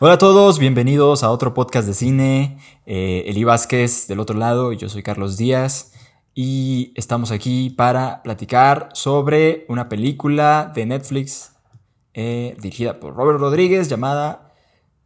[0.00, 2.58] Hola a todos, bienvenidos a otro podcast de cine.
[2.84, 5.92] Eh, Eli Vázquez del otro lado y yo soy Carlos Díaz.
[6.34, 11.52] Y estamos aquí para platicar sobre una película de Netflix
[12.12, 14.52] eh, dirigida por Robert Rodríguez llamada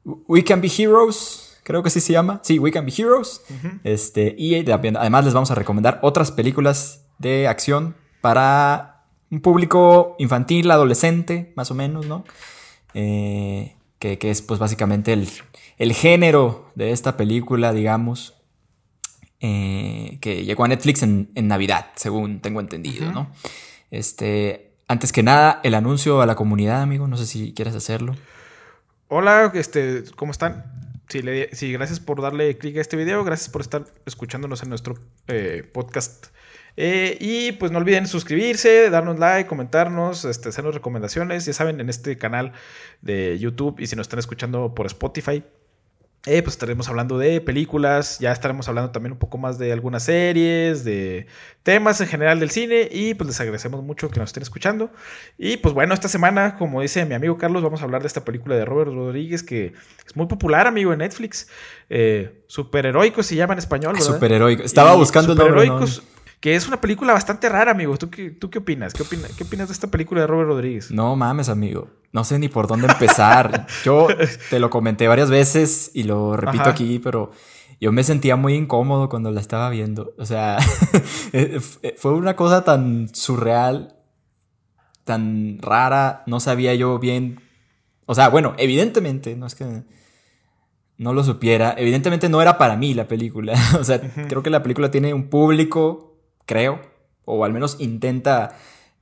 [0.05, 1.59] We Can Be Heroes.
[1.65, 2.41] Creo que así se llama.
[2.43, 3.43] Sí, We Can Be Heroes.
[3.85, 10.71] este, y además les vamos a recomendar otras películas de acción para un público infantil,
[10.71, 12.25] adolescente, más o menos, ¿no?
[12.95, 18.35] Eh, que, es pues básicamente el, género de esta película, digamos,
[19.41, 23.31] eh, que llegó a Netflix en, Navidad, según tengo entendido, ¿no?
[23.91, 28.15] Este, antes que nada, el anuncio a la comunidad, amigo, no sé si quieres hacerlo.
[29.09, 30.65] Hola, este, ¿cómo están?
[31.09, 34.69] Sí, le, sí gracias por darle clic a este video, gracias por estar escuchándonos en
[34.69, 36.27] nuestro eh, podcast
[36.81, 41.45] eh, y pues no olviden suscribirse, darnos like, comentarnos, este, hacernos recomendaciones.
[41.45, 42.53] Ya saben, en este canal
[43.03, 45.43] de YouTube y si nos están escuchando por Spotify,
[46.27, 50.05] eh, pues estaremos hablando de películas, ya estaremos hablando también un poco más de algunas
[50.05, 51.27] series, de
[51.65, 54.93] temas en general del cine y pues les agradecemos mucho que nos estén escuchando.
[55.37, 58.25] Y pues bueno, esta semana, como dice mi amigo Carlos, vamos a hablar de esta
[58.25, 59.73] película de Robert Rodríguez que
[60.07, 61.49] es muy popular, amigo, en Netflix.
[61.91, 63.95] Eh, superheroico se llama en español.
[63.95, 64.07] ¿verdad?
[64.07, 64.63] Superheroico.
[64.63, 65.71] Estaba buscando el nombre
[66.41, 67.97] que es una película bastante rara, amigo.
[67.97, 68.95] ¿Tú qué, tú qué opinas?
[68.95, 69.05] ¿Qué,
[69.37, 70.91] ¿Qué opinas de esta película de Robert Rodríguez?
[70.91, 71.89] No mames, amigo.
[72.13, 73.67] No sé ni por dónde empezar.
[73.85, 74.09] yo
[74.51, 77.33] te lo comenté varias veces y lo repito aquí, pero
[77.81, 80.15] yo me sentía muy incómodo cuando la estaba viendo.
[80.17, 80.59] O sea,
[81.33, 83.97] eh, eh, fue una cosa tan surreal,
[85.05, 86.23] tan rara.
[86.27, 87.41] No sabía yo bien.
[88.07, 89.83] O sea, bueno, evidentemente, no es que
[90.99, 91.75] no lo supiera.
[91.77, 93.55] Evidentemente no era para mí la película.
[93.81, 96.08] o sea, creo que la película tiene un público
[96.49, 96.81] creo,
[97.27, 98.57] o al menos intenta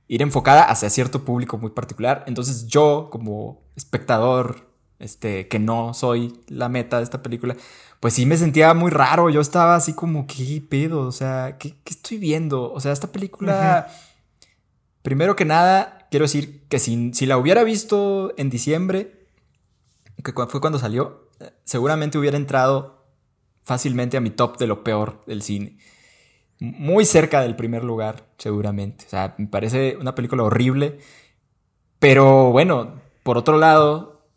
[0.07, 2.23] ir enfocada hacia cierto público muy particular.
[2.27, 4.67] Entonces yo, como espectador,
[4.99, 7.55] este, que no soy la meta de esta película,
[7.99, 9.29] pues sí me sentía muy raro.
[9.29, 11.01] Yo estaba así como, ¿qué pedo?
[11.01, 12.71] O sea, ¿qué, estoy viendo?
[12.71, 13.87] O sea, esta película,
[15.01, 19.27] primero que nada, quiero decir que si, si la hubiera visto en diciembre,
[20.21, 21.29] que fue cuando salió,
[21.63, 23.05] seguramente hubiera entrado
[23.63, 25.77] fácilmente a mi top de lo peor del cine
[26.59, 29.05] muy cerca del primer lugar, seguramente.
[29.05, 30.99] O sea, me parece una película horrible.
[31.99, 34.27] Pero bueno, por otro lado,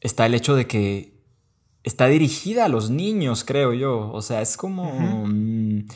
[0.00, 1.18] está el hecho de que
[1.84, 4.10] está dirigida a los niños, creo yo.
[4.12, 5.26] O sea, es como...
[5.26, 5.88] Mm,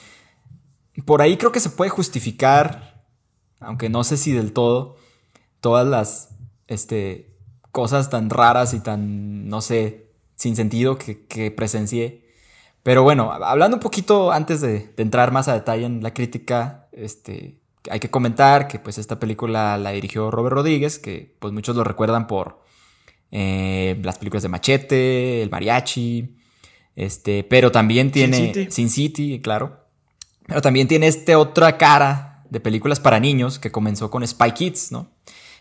[1.05, 3.07] por ahí creo que se puede justificar,
[3.61, 4.97] aunque no sé si del todo,
[5.61, 7.35] todas las este,
[7.71, 12.22] cosas tan raras y tan, no sé, sin sentido que, que presencié.
[12.83, 17.61] Pero bueno, hablando un poquito antes de, entrar más a detalle en la crítica, este,
[17.91, 21.85] hay que comentar que pues esta película la dirigió Robert Rodríguez, que pues muchos lo
[21.85, 22.63] recuerdan por
[23.31, 26.37] eh, las películas de Machete, El Mariachi,
[26.97, 29.41] este, pero también tiene Sin City.
[29.41, 29.81] claro.
[30.47, 34.91] Pero también tiene esta otra cara de películas para niños que comenzó con Spy Kids,
[34.91, 35.09] ¿no?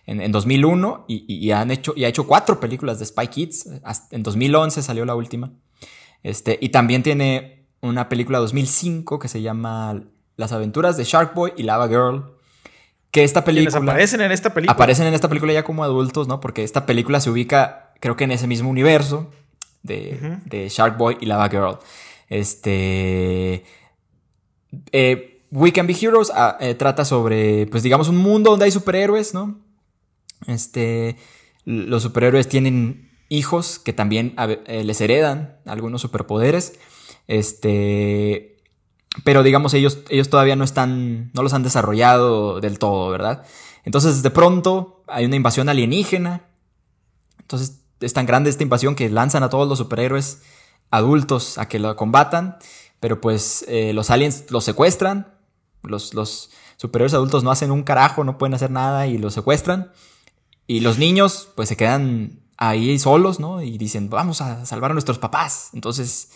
[0.07, 3.69] En, 2001 y, han hecho, y ha hecho cuatro películas de Spy Kids.
[4.09, 5.53] en 2011 salió la última.
[6.23, 10.03] Este, y también tiene una película 2005 que se llama
[10.37, 12.37] Las aventuras de Shark Boy y Lava Girl.
[13.09, 13.77] Que esta película.
[13.77, 14.73] aparecen en esta película.
[14.73, 16.39] Aparecen en esta película ya como adultos, ¿no?
[16.39, 19.29] Porque esta película se ubica, creo que en ese mismo universo
[19.83, 21.79] de, Shark Boy y Lava Girl.
[22.29, 23.65] Este.
[24.93, 28.71] Eh, We Can Be Heroes ah, eh, trata sobre, pues digamos, un mundo donde hay
[28.71, 29.59] superhéroes, ¿no?
[30.47, 31.17] Este.
[31.65, 36.77] Los superhéroes tienen hijos que también eh, les heredan algunos superpoderes.
[37.27, 38.57] Este.
[39.23, 41.31] Pero digamos, ellos, ellos todavía no están.
[41.33, 43.45] no los han desarrollado del todo, ¿verdad?
[43.85, 46.45] Entonces, de pronto, hay una invasión alienígena.
[47.39, 50.41] Entonces, es tan grande esta invasión que lanzan a todos los superhéroes
[50.91, 52.57] adultos a que lo combatan.
[52.99, 55.35] Pero pues eh, los aliens los secuestran.
[55.83, 59.91] Los, los superhéroes adultos no hacen un carajo, no pueden hacer nada y los secuestran.
[60.67, 63.63] Y los niños, pues se quedan ahí solos, ¿no?
[63.63, 65.71] Y dicen, vamos a salvar a nuestros papás.
[65.73, 66.29] Entonces,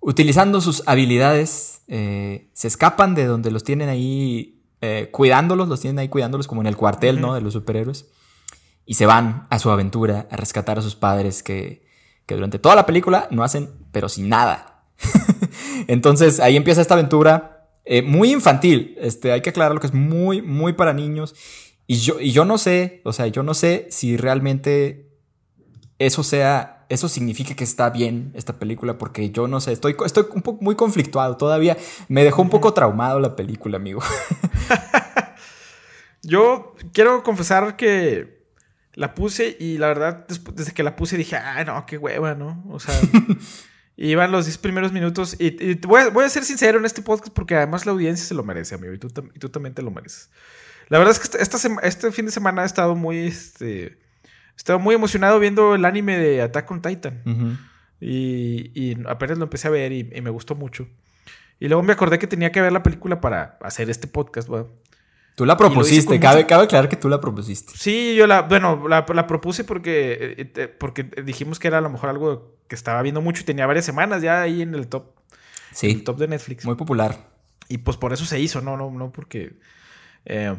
[0.00, 5.98] utilizando sus habilidades, eh, se escapan de donde los tienen ahí eh, cuidándolos, los tienen
[5.98, 7.34] ahí cuidándolos como en el cuartel, ¿no?
[7.34, 8.06] De los superhéroes.
[8.84, 11.86] Y se van a su aventura a rescatar a sus padres que,
[12.26, 14.84] que durante toda la película no hacen, pero sin nada.
[15.88, 18.94] Entonces ahí empieza esta aventura eh, muy infantil.
[19.00, 21.34] Este, hay que aclarar lo que es muy, muy para niños.
[21.86, 25.11] Y yo, y yo no sé, o sea, yo no sé si realmente
[26.06, 30.26] eso sea, eso significa que está bien esta película, porque yo no sé, estoy, estoy
[30.34, 31.76] un poco muy conflictuado todavía.
[32.08, 34.00] Me dejó un poco traumado la película, amigo.
[36.22, 38.42] yo quiero confesar que
[38.94, 42.62] La puse y la verdad, desde que la puse dije, ah, no, qué hueva, ¿no?
[42.68, 42.94] O sea,
[43.96, 45.36] iban los 10 primeros minutos.
[45.38, 48.34] Y, voy, a, voy, a, ser sincero en este podcast porque además la audiencia se
[48.34, 48.92] lo merece, amigo.
[48.92, 50.30] Y tú, y tú también te lo mereces.
[50.88, 54.01] La verdad es que esta, este fin de semana he estado muy, este,
[54.52, 57.58] he estado muy emocionado viendo el anime de Attack on Titan.
[58.00, 60.86] y, y, apenas lo empecé a ver y, me gustó mucho.
[61.58, 64.66] Y luego me acordé que tenía que ver la película para hacer este podcast, ¿verdad?
[65.34, 67.72] Tú la propusiste, cabe, cabe aclarar que tú la propusiste.
[67.76, 71.88] Sí, yo la, bueno, la, propuse porque, eh, eh, porque dijimos que era a lo
[71.88, 75.14] mejor algo que estaba viendo mucho y tenía varias semanas ya ahí en el top.
[75.72, 75.90] Sí.
[75.90, 76.66] el top de Netflix.
[76.66, 77.30] Muy popular.
[77.68, 79.58] Y pues por eso se hizo, no, no, no, porque.
[80.26, 80.54] Eh,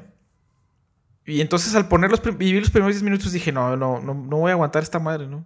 [1.26, 4.14] y entonces al poner los, y vi los primeros 10 minutos dije, no, no, no,
[4.14, 5.46] no voy a aguantar esta madre, ¿no?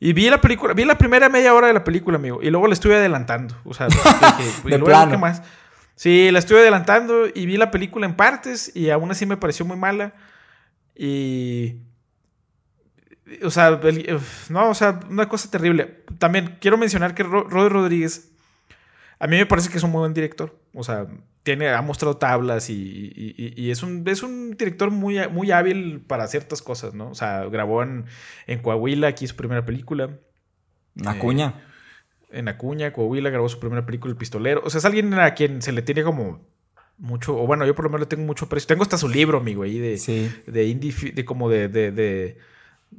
[0.00, 2.66] Y vi la película, vi la primera media hora de la película, amigo, y luego
[2.66, 3.56] la estuve adelantando.
[3.64, 5.12] O sea, dije, de plano.
[5.12, 5.42] ¿qué más?
[5.94, 9.64] Sí, la estuve adelantando y vi la película en partes y aún así me pareció
[9.64, 10.12] muy mala.
[10.94, 11.76] Y...
[13.42, 13.80] O sea,
[14.50, 16.04] no, o sea, una cosa terrible.
[16.18, 18.30] También quiero mencionar que Rodri Rodríguez,
[19.18, 20.54] a mí me parece que es un muy buen director.
[20.74, 21.06] O sea,
[21.42, 26.62] tiene, ha mostrado tablas y, es, un, es un director muy, muy hábil para ciertas
[26.62, 27.10] cosas, ¿no?
[27.10, 28.06] O sea, grabó en,
[28.46, 30.18] en Coahuila, aquí su primera película.
[31.06, 31.54] Acuña.
[32.30, 34.62] Eh, en Acuña, Coahuila, grabó su primera película, El Pistolero.
[34.64, 36.46] O sea, es alguien a quien se le tiene como
[36.98, 38.68] mucho, o bueno, yo por lo menos le tengo mucho precio.
[38.68, 42.38] Tengo hasta su libro, amigo, ahí de, de indie, de como de, de, de,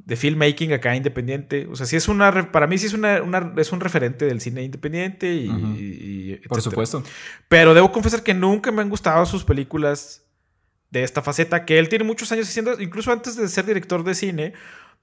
[0.08, 1.66] filmmaking acá independiente.
[1.70, 3.22] O sea, sí es una, para mí sí es, una,
[3.56, 7.02] es un referente del cine independiente y, Por supuesto.
[7.48, 10.24] Pero debo confesar que nunca me han gustado sus películas
[10.90, 14.14] de esta faceta, que él tiene muchos años haciendo, incluso antes de ser director de
[14.14, 14.52] cine,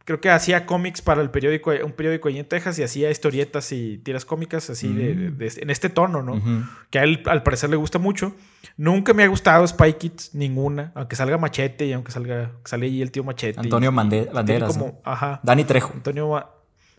[0.06, 3.72] creo que hacía cómics para el periódico, un periódico ahí en Texas y hacía historietas
[3.72, 5.62] y tiras cómicas así de, mm.
[5.62, 6.42] en este tono, ¿no?
[6.90, 8.36] Que a él al parecer le gusta mucho.
[8.76, 13.02] Nunca me ha gustado Spy Kids, ninguna, aunque salga Machete y aunque salga sale ahí
[13.02, 13.60] el tío Machete.
[13.60, 14.74] Antonio Banderas.
[14.74, 15.40] Como, ajá.
[15.44, 15.94] Dani Trejo.
[15.94, 16.50] Antonio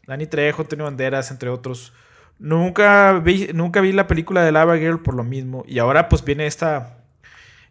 [0.07, 1.93] Dani Trejo, Antonio Banderas, entre otros.
[2.39, 5.65] Nunca vi, nunca vi la película de Lava Girl por lo mismo.
[5.67, 7.05] Y ahora pues viene esta,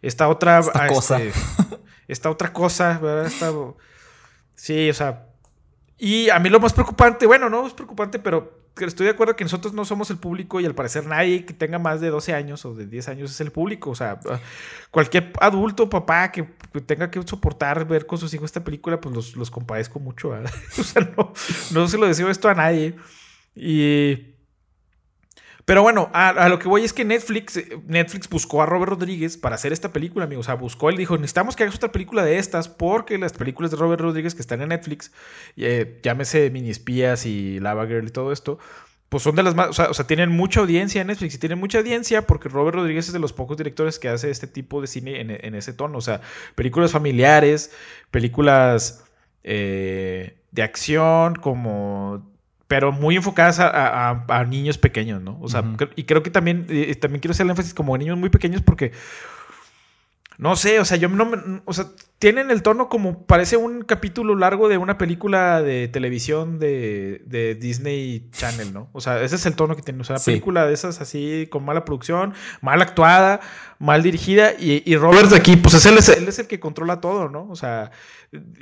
[0.00, 0.60] esta otra...
[0.60, 1.20] Esta cosa.
[1.22, 1.40] Este,
[2.08, 3.26] esta otra cosa, ¿verdad?
[3.26, 3.50] Esta
[4.54, 5.26] Sí, o sea.
[5.98, 9.44] Y a mí lo más preocupante, bueno, no es preocupante, pero estoy de acuerdo que
[9.44, 12.64] nosotros no somos el público y al parecer nadie que tenga más de 12 años
[12.64, 13.90] o de 10 años es el público.
[13.90, 14.18] O sea,
[14.90, 16.42] cualquier adulto, papá que
[16.86, 20.30] tenga que soportar ver con sus hijos esta película, pues los, los compadezco mucho.
[20.78, 21.32] o sea, no,
[21.72, 22.96] no se lo deseo esto a nadie.
[23.54, 24.33] Y
[25.64, 29.54] pero bueno, a, lo que voy es que Netflix, Netflix buscó a Robert Rodríguez para
[29.54, 30.40] hacer esta película, amigo.
[30.40, 33.70] O sea, buscó, él dijo, necesitamos que hagas otra película de estas porque las películas
[33.70, 35.10] de Robert Rodríguez que están en Netflix,
[35.56, 38.58] eh, llámese Mini Espías y Lava Girl y todo esto,
[39.08, 41.78] pues son de las más, o sea, tienen mucha audiencia en Netflix y tienen mucha
[41.78, 45.20] audiencia porque Robert Rodríguez es de los pocos directores que hace este tipo de cine
[45.20, 45.96] en, ese tono.
[45.96, 46.20] O sea,
[46.56, 47.70] películas familiares,
[48.10, 49.04] películas
[49.44, 52.33] eh, de acción como
[52.66, 55.38] pero muy enfocadas a, niños pequeños, ¿no?
[55.40, 55.64] O sea,
[55.96, 56.66] y creo que también,
[57.00, 58.92] también quiero hacer el énfasis como niños muy pequeños porque,
[60.38, 61.86] no sé, o sea, yo no me, o sea,
[62.24, 68.30] tienen el tono como parece un capítulo largo de una película de televisión de, Disney
[68.32, 68.88] Channel, ¿no?
[68.92, 70.00] O sea, ese es el tono que tiene.
[70.00, 72.32] O sea, una película de esas así con mala producción,
[72.62, 73.40] mal actuada,
[73.78, 74.52] mal dirigida.
[74.58, 77.46] Y, Robert de aquí, pues él es, él es, el que controla todo, ¿no?
[77.50, 77.90] O sea,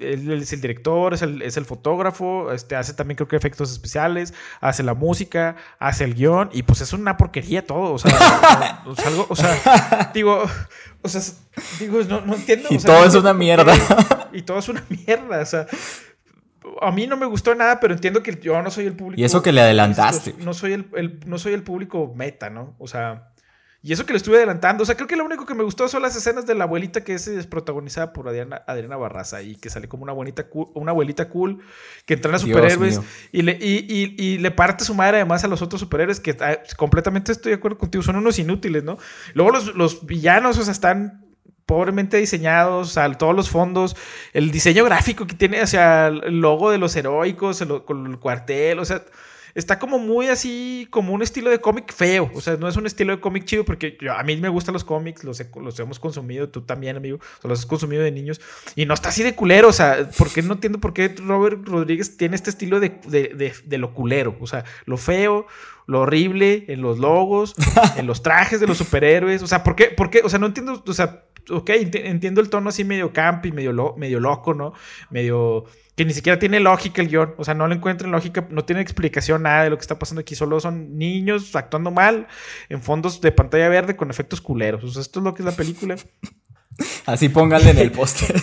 [0.01, 3.71] él, es el director, es el, es el, fotógrafo, este, hace también creo que efectos
[3.71, 6.51] especiales, hace la música, hace el guion.
[6.53, 7.95] Y pues es una porquería todo.
[7.95, 8.95] O sea, o
[9.37, 10.43] sea digo,
[11.03, 11.23] o sea,
[11.79, 12.69] digo, no, no entiendo.
[12.71, 13.75] Y todo es una mierda.
[14.33, 15.41] Y todo es una mierda.
[15.41, 15.67] O sea,
[16.81, 19.21] a mí no me gustó nada, pero entiendo que yo no soy el público.
[19.21, 20.35] Y eso que le adelantaste.
[20.39, 22.75] No soy el, no soy el público meta, ¿no?
[22.79, 23.32] O sea.
[23.85, 24.85] Y eso que le estuve adelantando.
[24.85, 27.03] O sea, creo que lo único que me gustó son las escenas de la abuelita
[27.03, 31.29] que es protagonizada por Adriana, Adriana Barraza y que sale como una, bonita una abuelita
[31.29, 31.59] cool
[32.07, 33.01] que entra a superhéroes
[33.33, 37.33] y le, y, le parte su madre además a los otros superhéroes que ah, completamente
[37.33, 38.05] estoy de acuerdo contigo.
[38.05, 38.99] Son unos inútiles, ¿no?
[39.35, 41.27] Luego los, los villanos, o sea, están
[41.67, 43.97] pobremente diseñados, o sea, todos los fondos,
[44.33, 48.79] el diseño gráfico que tiene, o sea, el logo de los heroicos, con el cuartel,
[48.79, 49.03] o sea,
[49.55, 52.87] está como muy así, como un estilo de cómic feo, o sea, no es un
[52.87, 55.41] estilo de cómic chido porque a mí me gustan los cómics, los,
[55.81, 58.41] hemos consumido, tú también, amigo, o los has consumido de niños,
[58.77, 62.17] y no está así de culero, o sea, porque no entiendo por qué Robert Rodríguez
[62.17, 65.47] tiene este estilo de, de, de lo culero, o sea, lo feo,
[65.93, 67.55] lo horrible en los logos,
[67.97, 69.43] en los trajes de los superhéroes.
[69.43, 69.87] O sea, ¿por qué?
[69.87, 70.23] ¿Por qué?
[70.25, 73.95] O sea, no entiendo, o sea, ok, entiendo el tono así medio camp y medio,
[73.97, 74.73] medio loco, ¿no?
[75.11, 78.65] Medio que ni siquiera tiene lógica el guion, o sea, no le encuentran lógica, no
[78.65, 82.29] tiene explicación nada de lo que está pasando aquí, solo son niños actuando mal
[82.71, 85.47] en fondos de pantalla verde con efectos culeros, o sea, esto es lo que es
[85.47, 85.97] la película.
[87.07, 88.35] Así pónganle en el póster.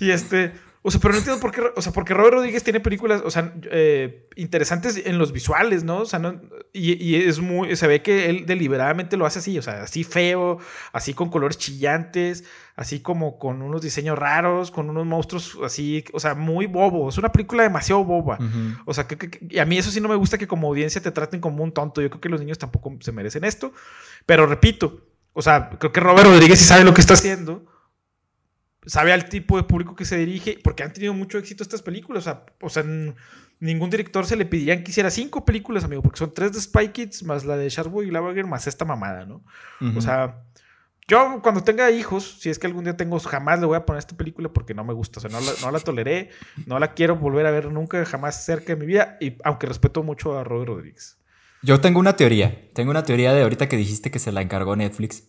[0.00, 0.52] y este,
[0.86, 1.62] O sea, pero no entiendo por qué.
[1.76, 6.00] O sea, porque Robert Rodríguez tiene películas, o sea, eh, interesantes en los visuales, ¿no?
[6.00, 6.38] O sea, no,
[6.74, 7.74] y, es muy.
[7.74, 10.58] Se ve que él deliberadamente lo hace así, o sea, así feo,
[10.92, 12.44] así con colores chillantes,
[12.76, 17.08] así como con unos diseños raros, con unos monstruos así, o sea, muy bobo.
[17.08, 18.38] Es una película demasiado boba.
[18.84, 21.10] O sea, que, y a mí eso sí no me gusta que como audiencia te
[21.10, 22.02] traten como un tonto.
[22.02, 23.72] Yo creo que los niños tampoco se merecen esto.
[24.26, 25.00] Pero repito,
[25.32, 27.73] o sea, creo que Robert Rodríguez sí sabe lo que está haciendo
[28.86, 32.28] sabe al tipo de público que se dirige, porque han tenido mucho éxito estas películas.
[32.60, 32.84] O sea,
[33.60, 36.88] ningún director se le pedirían que hiciera cinco películas, amigo, porque son tres de Spy
[36.88, 39.42] Kids, más la de Sharkboy y Lavager, más esta mamada, ¿no?
[39.96, 40.42] O sea,
[41.06, 43.98] yo cuando tenga hijos, si es que algún día tengo, jamás le voy a poner
[43.98, 45.18] esta película porque no me gusta.
[45.18, 46.30] O sea, no la, no la toleré,
[46.66, 50.02] no la quiero volver a ver nunca, jamás cerca de mi vida, y aunque respeto
[50.02, 51.18] mucho a Robert Rodríguez.
[51.62, 54.76] Yo tengo una teoría, tengo una teoría de ahorita que dijiste que se la encargó
[54.76, 55.24] Netflix.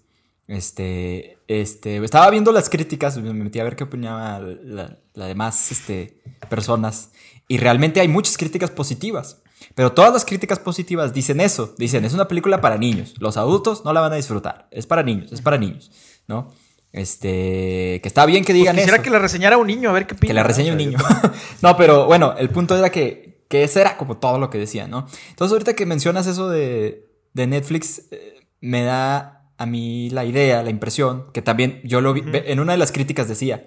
[0.47, 5.71] Este, este, estaba viendo las críticas, me metí a ver qué opinaba la, la demás
[5.71, 7.11] este, personas.
[7.47, 9.41] Y realmente hay muchas críticas positivas.
[9.73, 11.73] Pero todas las críticas positivas dicen eso.
[11.77, 13.15] Dicen, es una película para niños.
[13.19, 14.67] Los adultos no la van a disfrutar.
[14.71, 15.91] Es para niños, es para niños.
[16.27, 16.53] ¿No?
[16.91, 20.07] Este, que está bien que digan pues quisiera que la reseñara un niño, a ver
[20.07, 20.27] qué piensa.
[20.27, 20.97] Que la reseñe un niño.
[21.61, 24.87] no, pero bueno, el punto era que, que ese era como todo lo que decía,
[24.87, 25.05] ¿no?
[25.29, 30.63] Entonces ahorita que mencionas eso de, de Netflix, eh, me da a mí la idea,
[30.63, 33.65] la impresión, que también yo lo vi, en una de las críticas decía,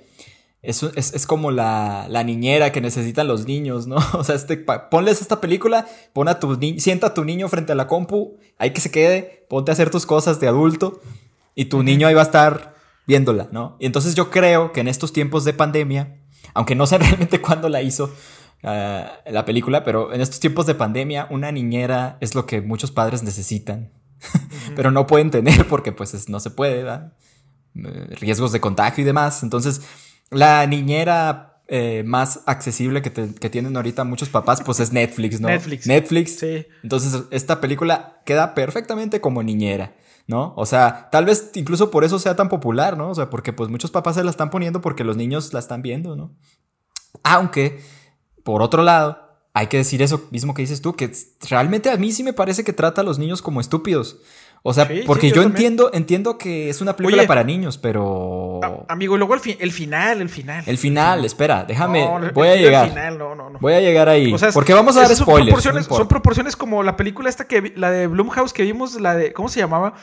[0.61, 3.97] es, es, como la, la, niñera que necesitan los niños, ¿no?
[4.15, 7.75] O sea, este, ponles esta película, pon a tu sienta a tu niño frente a
[7.75, 11.01] la compu, ahí que se quede, ponte a hacer tus cosas de adulto
[11.55, 12.75] y tu niño ahí va a estar
[13.07, 13.77] viéndola, ¿no?
[13.79, 16.19] Y entonces yo creo que en estos tiempos de pandemia,
[16.55, 18.13] aunque no sé realmente cuándo la hizo
[18.65, 22.91] ah, la película, pero en estos tiempos de pandemia, una niñera es lo que muchos
[22.91, 23.93] padres necesitan
[24.77, 27.13] pero no pueden tener porque pues no se puede, ¿verdad?
[27.75, 29.43] Eh, riesgos de contagio y demás.
[29.43, 29.83] Entonces,
[30.31, 35.49] la niñera eh, más accesible que, tienen ahorita muchos papás, pues es Netflix, ¿no?
[35.49, 35.87] Netflix.
[35.87, 36.39] Netflix.
[36.39, 36.67] Sí.
[36.83, 39.95] Entonces, esta película queda perfectamente como niñera.
[40.27, 40.53] ¿no?
[40.57, 43.09] O sea, tal vez incluso por eso sea tan popular, ¿no?
[43.09, 45.81] O sea, porque pues muchos papás se la están poniendo porque los niños la están
[45.81, 46.37] viendo, ¿no?
[47.23, 47.81] Aunque,
[48.45, 49.28] por otro lado,
[49.59, 51.11] hay que decir eso mismo que dices tú, que
[51.51, 54.19] realmente a mí sí me parece que trata a los niños como estúpidos.
[54.63, 58.61] O sea, porque yo, entiendo, entiendo que es una película para niños, pero.
[58.89, 60.65] amigo, y luego el, el, final, el final.
[60.67, 62.09] El final, espera, déjame.
[62.35, 62.89] voy a llegar.
[62.89, 63.59] Final, no, no, no.
[63.61, 64.35] Voy a llegar ahí.
[64.53, 65.87] porque vamos a dar spoilers.
[65.87, 69.33] Son proporciones, como la película esta que la de Blumhouse que vimos, la de.
[69.33, 69.95] ¿Cómo se llamaba?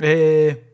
[0.00, 0.68] Eh.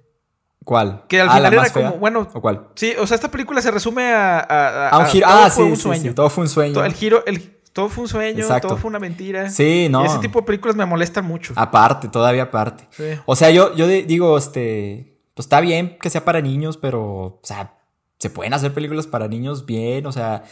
[0.65, 1.05] ¿Cuál?
[1.09, 2.29] Que al ah, final era como, bueno.
[2.35, 2.69] ¿O cuál?
[2.75, 4.89] Sí, o sea, esta película se resume a.
[4.91, 5.27] a, un giro.
[5.29, 6.85] ah, sí, sí, todo fue un sueño.
[6.85, 9.51] el giro, el, todo fue un sueño, todo fue una mentira.
[9.51, 10.05] Sí, no.
[10.05, 11.55] ese tipo de películas me molestan mucho.
[11.57, 12.89] Aparte, todavía aparte.
[13.27, 17.41] O sea, yo, yo digo, este, pues está bien que sea para niños, pero, o
[17.43, 17.79] sea,
[18.19, 20.43] se pueden hacer películas para niños bien, o sea,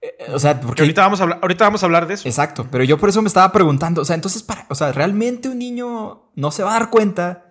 [0.00, 2.28] eh, o sea, porque ahorita vamos a hablar, ahorita vamos a hablar de eso.
[2.28, 5.48] Exacto, pero yo por eso me estaba preguntando, o sea, entonces para, o sea, realmente
[5.48, 7.46] un niño no se va a dar cuenta,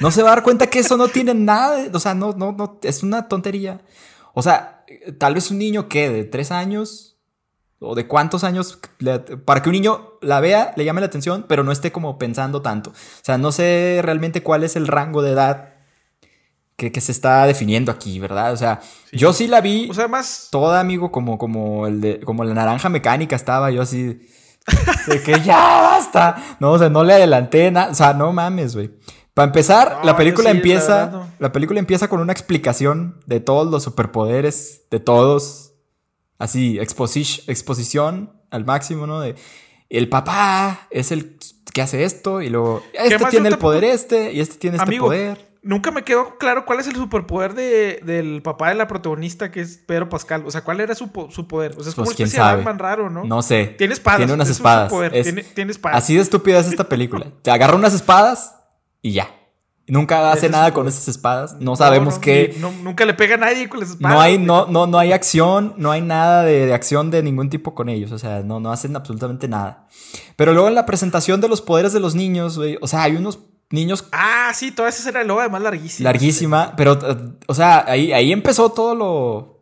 [0.00, 2.52] no se va a dar cuenta que eso no tiene nada, o sea, no, no,
[2.52, 3.80] no, es una tontería.
[4.34, 4.84] O sea,
[5.18, 7.09] tal vez un niño que de tres años
[7.80, 8.78] o de cuántos años
[9.44, 12.62] para que un niño la vea, le llame la atención, pero no esté como pensando
[12.62, 12.90] tanto.
[12.90, 15.70] O sea, no sé realmente cuál es el rango de edad
[16.76, 18.52] que, se está definiendo aquí, ¿verdad?
[18.52, 18.80] O sea,
[19.12, 19.88] yo sí la vi.
[19.90, 20.48] O sea, más.
[20.50, 24.26] Toda, amigo, como, como el de, como la naranja mecánica estaba yo así.
[25.06, 26.56] De que ya basta.
[26.58, 27.90] No, o sea, no le adelanté nada.
[27.90, 28.90] O sea, no mames, güey.
[29.34, 31.28] Para empezar, la película empieza.
[31.38, 35.69] la película empieza con una explicación de todos los superpoderes de todos
[36.40, 39.20] así, exposición al máximo, ¿no?
[39.20, 39.36] De
[39.88, 41.36] el papá es el
[41.72, 45.50] que hace esto y luego este tiene el poder este y este tiene este poder.
[45.62, 49.60] Nunca me quedó claro cuál es el superpoder de, del papá de la protagonista, que
[49.60, 50.42] es Pedro Pascal.
[50.46, 51.72] O sea, ¿cuál era su, poder?
[51.76, 53.24] O sea, es como pues, una especie de raro, ¿no?
[53.24, 53.74] No sé.
[53.76, 54.20] Tiene espadas.
[54.20, 54.90] Tiene unas espadas.
[55.54, 55.98] tiene, espadas.
[55.98, 57.26] Así de estúpida es esta película.
[57.42, 58.56] Te agarra unas espadas
[59.02, 59.28] y ya.
[59.90, 61.56] Nunca hace nada con esas espadas.
[61.58, 62.56] No sabemos qué.
[62.82, 64.14] nunca le pega a nadie con las espadas.
[64.14, 67.74] No hay, no, no, no hay acción, no hay nada de, acción de ningún tipo
[67.74, 68.12] con ellos.
[68.12, 69.88] O sea, no, no hacen absolutamente nada.
[70.36, 72.78] Pero luego en la presentación de los poderes de los niños, güey.
[72.80, 74.04] O sea, hay unos niños.
[74.12, 76.08] Ah, sí, toda esa era luego además larguísima.
[76.08, 76.74] Larguísima.
[76.76, 76.98] Pero,
[77.48, 79.60] o sea, ahí, ahí empezó todo lo.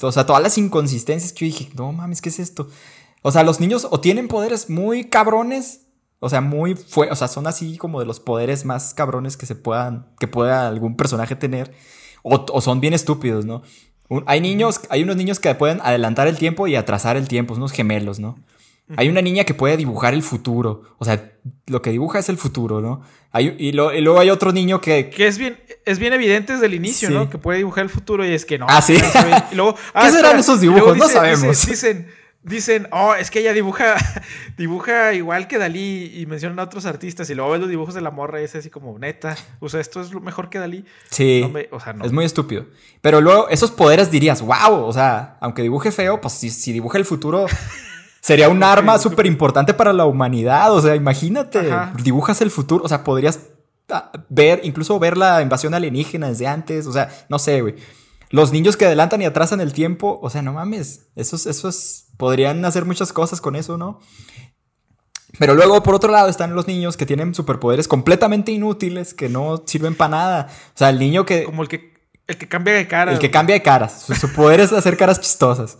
[0.00, 2.68] O sea, todas las inconsistencias que yo dije, no mames, ¿qué es esto?
[3.20, 5.87] O sea, los niños o tienen poderes muy cabrones
[6.20, 9.46] o sea, muy fue, o sea, son así como de los poderes más cabrones que
[9.46, 11.72] se puedan, que pueda algún personaje tener.
[12.22, 13.62] O, son bien estúpidos, ¿no?
[14.26, 17.72] hay niños, hay unos niños que pueden adelantar el tiempo y atrasar el tiempo, unos
[17.72, 18.38] gemelos, ¿no?
[18.96, 20.82] Hay una niña que puede dibujar el futuro.
[20.96, 21.32] O sea,
[21.66, 23.02] lo que dibuja es el futuro, ¿no?
[23.32, 25.10] Hay, y, luego hay otro niño que.
[25.10, 27.28] Que es bien, es bien evidente desde el inicio, ¿no?
[27.28, 28.64] Que puede dibujar el futuro y es que no.
[28.68, 28.96] Ah, sí.
[29.52, 30.96] Y luego, ah, ¿Qué serán esos dibujos?
[30.96, 31.66] no sabemos.
[31.66, 32.08] dicen
[32.48, 33.96] dicen, oh, es que ella dibuja,
[34.56, 38.00] dibuja igual que Dalí y mencionan a otros artistas y luego ven los dibujos de
[38.00, 40.84] la morra y es así como, neta, o sea, esto es lo mejor que Dalí.
[41.10, 42.04] Sí, o sea, no.
[42.04, 42.66] es muy estúpido.
[43.00, 46.98] Pero luego esos poderes dirías, wow, o sea, aunque dibuje feo, pues si, si dibuja
[46.98, 47.46] el futuro...
[48.20, 50.74] Sería un arma súper importante para la humanidad.
[50.74, 52.84] O sea, imagínate, dibujas el futuro.
[52.84, 53.46] O sea, podrías
[53.90, 56.86] ah, ver, incluso ver la invasión alienígena desde antes.
[56.86, 57.76] O sea, no sé, güey.
[58.30, 62.64] Los niños que adelantan y atrasan el tiempo, o sea, no mames, esos, esos podrían
[62.64, 64.00] hacer muchas cosas con eso, ¿no?
[65.38, 69.62] Pero luego, por otro lado, están los niños que tienen superpoderes completamente inútiles, que no
[69.66, 70.48] sirven para nada.
[70.74, 71.44] O sea, el niño que...
[71.44, 71.94] Como el que,
[72.26, 73.12] el que cambia de cara.
[73.12, 74.06] El que cambia de caras.
[74.18, 75.78] Su, poder es hacer caras chistosas.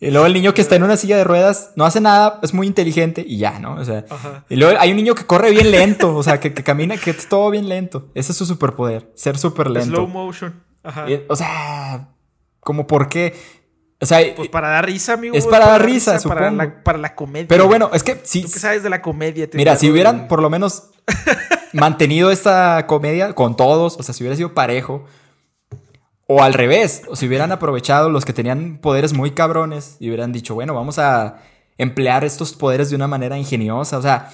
[0.00, 2.52] Y luego el niño que está en una silla de ruedas no hace nada, es
[2.52, 3.76] muy inteligente y ya, ¿no?
[3.76, 4.04] O sea,
[4.48, 7.10] y luego hay un niño que corre bien lento, o sea, que, que camina, que
[7.10, 8.10] es todo bien lento.
[8.14, 9.94] Ese es su superpoder, ser súper lento.
[9.94, 10.71] Slow motion.
[10.82, 11.06] Ajá.
[11.28, 12.08] o sea,
[12.60, 13.34] como por qué.
[14.00, 15.36] O sea, pues para dar risa, amigo.
[15.36, 16.40] Es para, dar risa, supongo.
[16.40, 17.46] Para la, para la, comedia.
[17.48, 18.42] Pero bueno, es que si.
[18.42, 19.48] ¿Tú qué sabes de la comedia?
[19.52, 20.90] Mira, si hubieran por lo menos
[21.72, 25.04] mantenido esta comedia con todos, o sea, si hubiera sido parejo.
[26.28, 30.32] O al revés, o si hubieran aprovechado los que tenían poderes muy cabrones y hubieran
[30.32, 31.42] dicho, bueno, vamos a
[31.76, 33.98] emplear estos poderes de una manera ingeniosa.
[33.98, 34.30] O sea,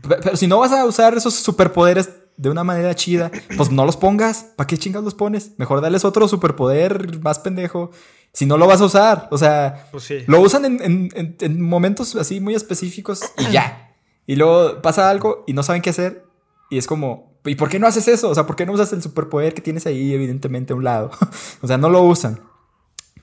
[0.00, 3.96] pero si no vas a usar esos superpoderes de una manera chida, pues no los
[3.96, 4.44] pongas.
[4.56, 5.52] ¿Para qué chingas los pones?
[5.58, 7.90] Mejor dales otro superpoder más pendejo.
[8.32, 10.18] Si no lo vas a usar, o sea, pues sí.
[10.26, 13.92] lo usan en, momentos así muy específicos y ya.
[14.26, 16.24] Y luego pasa algo y no saben qué hacer.
[16.70, 18.30] Y es como, ¿y por qué no haces eso?
[18.30, 21.10] O sea, ¿por qué no usas el superpoder que tienes ahí, evidentemente, a un lado?
[21.62, 22.40] o sea, no lo usan.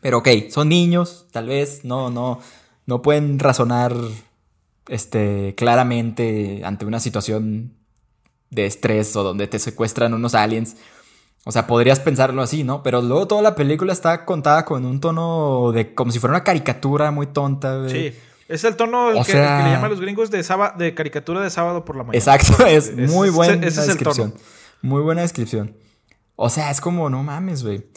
[0.02, 2.40] Pero ok, son niños, tal vez, no, no,
[2.86, 3.96] no pueden razonar
[4.88, 7.85] este, claramente ante una situación
[8.50, 10.78] de estrés o donde te secuestran unos aliens.
[11.44, 12.82] O sea, podrías pensarlo así, ¿no?
[12.82, 16.44] Pero luego toda la película está contada con un tono de como si fuera una
[16.44, 18.14] caricatura muy tonta, Sí.
[18.48, 20.46] Es el tono que, le llaman los gringos de,
[20.78, 22.18] de caricatura de sábado por la mañana.
[22.18, 24.36] Exacto, es, muy buena descripción.
[24.84, 25.76] Muy buena descripción.
[26.36, 27.88] O sea, es como, no mames, güey.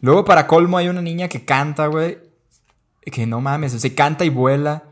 [0.00, 2.18] Luego, para colmo, hay una niña que canta, güey.
[3.00, 4.91] Que no mames, o sea, canta y vuela.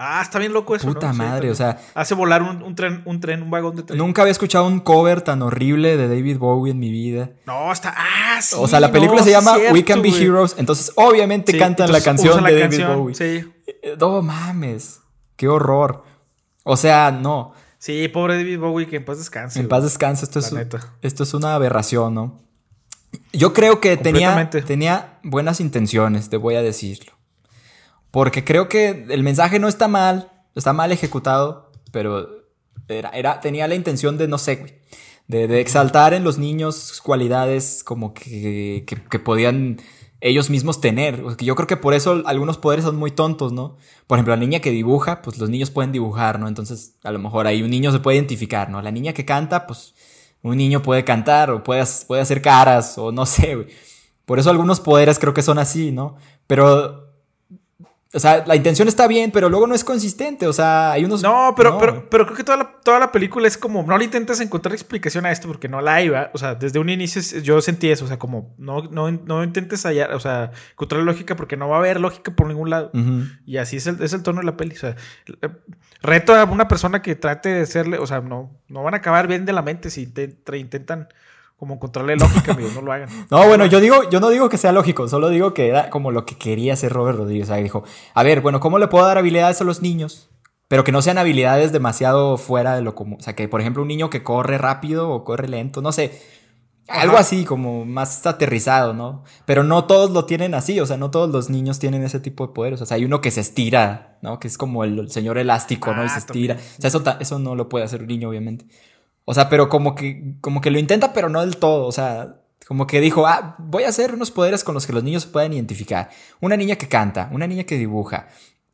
[0.00, 0.86] Ah, está bien loco eso.
[0.86, 1.80] Puta madre, o sea.
[1.92, 3.98] Hace volar un, tren, un tren, un vagón de tren.
[3.98, 7.30] Nunca había escuchado un cover tan horrible de David Bowie en mi vida.
[7.46, 7.92] No, está.
[7.96, 8.54] Ah, sí.
[8.56, 10.54] O sea, la película se llama We Can Be Heroes.
[10.56, 13.14] Entonces, obviamente cantan la canción de David Bowie.
[13.16, 13.44] Sí.
[13.66, 15.00] Eh, no mames.
[15.34, 16.04] Qué horror.
[16.62, 17.52] O sea, no.
[17.78, 19.58] Sí, pobre David Bowie, que en paz descanse.
[19.58, 20.24] En paz descanse.
[20.24, 20.54] Esto, es,
[21.02, 22.40] esto es una aberración, ¿no?
[23.32, 27.17] Yo creo que tenía, tenía buenas intenciones, te voy a decirlo.
[28.18, 32.28] Porque creo que el mensaje no está mal, está mal ejecutado, pero
[32.88, 34.74] era, tenía la intención de, no sé, güey,
[35.28, 39.80] de, exaltar en los niños cualidades como que, que, podían
[40.20, 41.22] ellos mismos tener.
[41.38, 43.76] Yo creo que por eso algunos poderes son muy tontos, ¿no?
[44.08, 46.48] Por ejemplo, la niña que dibuja, pues los niños pueden dibujar, ¿no?
[46.48, 48.82] Entonces, a lo mejor ahí un niño se puede identificar, ¿no?
[48.82, 49.94] La niña que canta, pues
[50.42, 53.68] un niño puede cantar o puede, puede hacer caras o no sé, güey.
[54.26, 56.16] Por eso algunos poderes creo que son así, ¿no?
[56.48, 57.07] Pero
[58.14, 60.46] o sea, la intención está bien, pero luego no es consistente.
[60.46, 61.22] O sea, hay unos.
[61.22, 63.82] No, pero, pero, pero creo que toda la, toda la película es como.
[63.82, 66.88] No le intentas encontrar explicación a esto porque no la hay, O sea, desde un
[66.88, 68.06] inicio yo sentí eso.
[68.06, 71.76] O sea, como no, no, no intentes hallar, o sea, encontrar lógica porque no va
[71.76, 72.90] a haber lógica por ningún lado.
[73.44, 74.74] Y así es el, es el tono de la peli.
[74.74, 74.96] O sea,
[76.00, 77.98] reto a una persona que trate de serle.
[77.98, 80.10] O sea, no, no van a acabar bien de la mente si
[80.54, 81.08] intentan
[81.58, 83.08] como encontrarle lógica, amigo, no lo hagan.
[83.30, 86.12] No, bueno, yo digo, yo no digo que sea lógico, solo digo que era como
[86.12, 87.48] lo que quería hacer Robert Rodríguez.
[87.48, 87.82] O sea, dijo,
[88.14, 90.30] a ver, bueno, ¿cómo le puedo dar habilidades a los niños?
[90.68, 93.18] Pero que no sean habilidades demasiado fuera de lo común.
[93.18, 96.22] O sea, que por ejemplo un niño que corre rápido o corre lento, no sé.
[96.86, 99.24] Algo así, como más aterrizado, ¿no?
[99.44, 102.46] Pero no todos lo tienen así, o sea, no todos los niños tienen ese tipo
[102.46, 102.80] de poderes.
[102.80, 104.38] O sea, hay uno que se estira, ¿no?
[104.38, 106.04] Que es como el, señor elástico, ¿no?
[106.04, 106.54] Y se estira.
[106.54, 108.66] O sea, eso, eso no lo puede hacer un niño, obviamente.
[109.30, 111.84] O sea, pero como que, como que lo intenta, pero no del todo.
[111.84, 112.36] O sea,
[112.66, 115.28] como que dijo, ah, voy a hacer unos poderes con los que los niños se
[115.28, 116.08] puedan identificar.
[116.40, 118.28] Una niña que canta, una niña que dibuja.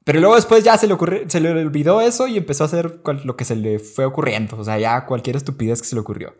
[0.05, 3.01] Pero luego después ya se le, ocurrió, se le olvidó eso y empezó a hacer
[3.25, 4.57] lo que se le fue ocurriendo.
[4.57, 6.37] O sea, ya cualquier estupidez que se le ocurrió.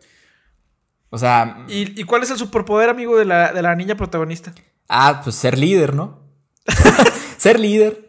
[1.09, 1.65] O sea...
[1.67, 4.53] ¿Y, cuál es el superpoder, amigo, de la, de la niña protagonista?
[4.87, 6.21] Ah, pues ser líder, ¿no?
[7.37, 8.04] ser líder.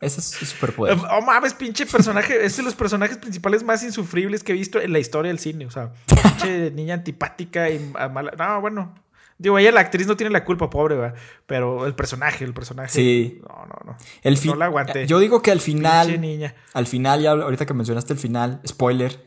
[0.00, 0.96] Ese es su superpoder.
[1.10, 2.44] Oh mames, pinche personaje.
[2.44, 5.66] es de los personajes principales más insufribles que he visto en la historia del cine.
[5.66, 8.32] O sea, pinche niña antipática y mala.
[8.38, 8.94] No, bueno.
[9.38, 11.18] Digo, ella la actriz no tiene la culpa, pobre, ¿verdad?
[11.46, 12.90] Pero el personaje, el personaje.
[12.90, 13.40] Sí.
[13.48, 13.96] No, no, no.
[14.22, 15.06] El no la aguanté.
[15.06, 16.20] Yo digo que al final.
[16.20, 16.54] Niña.
[16.72, 19.24] Al final, ya ahorita que mencionaste el final, spoiler.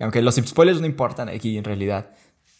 [0.00, 2.10] Aunque los spoilers no importan aquí en realidad.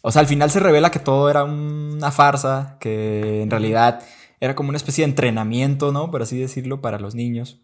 [0.01, 4.01] O sea, al final se revela que todo era una farsa, que en realidad
[4.41, 6.11] era como una especie de entrenamiento, ¿no?
[6.11, 7.61] Por así decirlo, para los niños.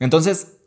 [0.00, 0.58] Entonces,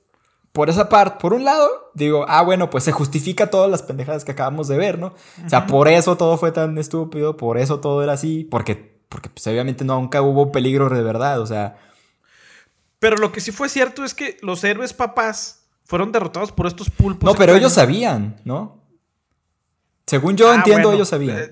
[0.53, 4.23] por esa parte, por un lado, digo, ah, bueno, pues se justifica todas las pendejadas
[4.23, 5.13] que acabamos de ver, ¿no?
[5.45, 9.29] O sea, por eso todo fue tan estúpido, por eso todo era así, porque, porque
[9.29, 11.77] pues, obviamente nunca hubo peligro de verdad, o sea.
[12.99, 16.89] Pero lo que sí fue cierto es que los héroes papás fueron derrotados por estos
[16.89, 17.29] pulpos.
[17.29, 18.83] No, pero ellos sabían, ¿no?
[20.07, 21.37] Según yo ah, entiendo, ellos sabían.
[21.39, 21.51] Eh,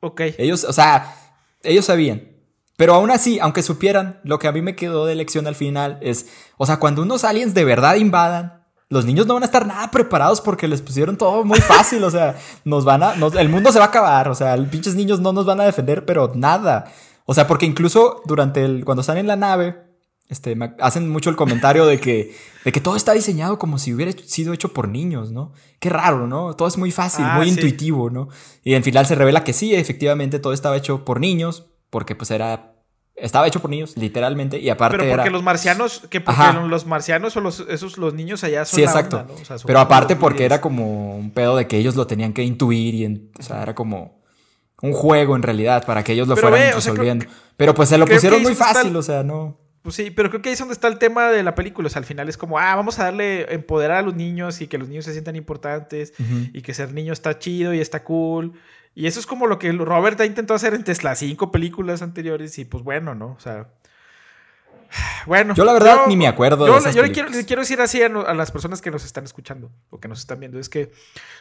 [0.00, 0.20] ok.
[0.36, 1.14] Ellos, o sea,
[1.62, 2.37] ellos sabían.
[2.78, 5.98] Pero aún así, aunque supieran, lo que a mí me quedó de lección al final
[6.00, 6.26] es,
[6.58, 9.90] o sea, cuando unos aliens de verdad invadan, los niños no van a estar nada
[9.90, 13.80] preparados porque les pusieron todo muy fácil, o sea, nos van a, el mundo se
[13.80, 16.84] va a acabar, o sea, los pinches niños no nos van a defender, pero nada.
[17.24, 19.82] O sea, porque incluso durante el, cuando están en la nave,
[20.28, 24.12] este, hacen mucho el comentario de que, de que todo está diseñado como si hubiera
[24.12, 25.52] sido hecho por niños, ¿no?
[25.80, 26.54] Qué raro, ¿no?
[26.54, 28.28] Todo es muy fácil, ah, muy intuitivo, ¿no?
[28.62, 32.30] Y en final se revela que sí, efectivamente todo estaba hecho por niños, porque pues
[32.30, 32.74] era
[33.20, 37.36] estaba hecho por niños, literalmente, y aparte Pero porque los marcianos, que porque los marcianos
[37.36, 39.26] o los, esos, los niños allá son Sí, exacto.
[39.66, 43.30] Pero aparte porque era como un pedo de que ellos lo tenían que intuir y,
[43.38, 44.22] o sea, era como
[44.80, 47.26] un juego en realidad para que ellos lo fueran resolviendo.
[47.56, 49.58] pero pues se lo pusieron muy fácil, o sea, no...
[49.88, 51.86] Pues sí, pero creo que ahí es donde está el tema de la película.
[51.86, 54.66] O sea, al final es como, ah, vamos a darle, empoderar a los niños y
[54.66, 56.12] que los niños se sientan importantes
[56.52, 58.52] y que ser niño está chido y está cool.
[58.94, 62.58] Y eso es como lo que Robert ha intentado hacer en las cinco películas anteriores
[62.58, 63.28] y pues bueno, ¿no?
[63.28, 63.68] O sea...
[65.26, 65.54] Bueno.
[65.54, 68.50] Yo la verdad ni me acuerdo yo, de Yo le quiero, decir así a, las
[68.50, 70.58] personas que nos están escuchando o que nos están viendo.
[70.58, 70.86] Es que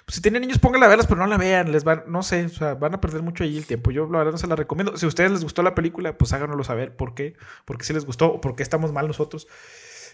[0.06, 1.72] pues, si tienen niños, pónganla a verlas, pero no la vean.
[1.72, 3.92] Les van, no sé, o sea, van a perder mucho ahí el tiempo.
[3.92, 4.98] Yo la verdad no se la recomiendo.
[4.98, 7.36] Si a ustedes les gustó la película, pues háganoslo saber por qué.
[7.66, 9.48] Porque si les gustó o por qué estamos mal nosotros.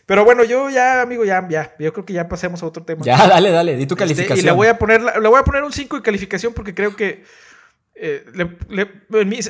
[0.06, 1.76] Pero bueno, yo ya, amigo, ya, ya.
[1.80, 3.04] Yo creo que ya pasemos a otro tema.
[3.06, 4.39] Ya, dale, dale, di tu este, calificación.
[4.39, 6.96] y le voy a poner, le voy a poner un 5 de calificación porque creo
[6.96, 7.24] que.
[7.96, 8.26] Eh,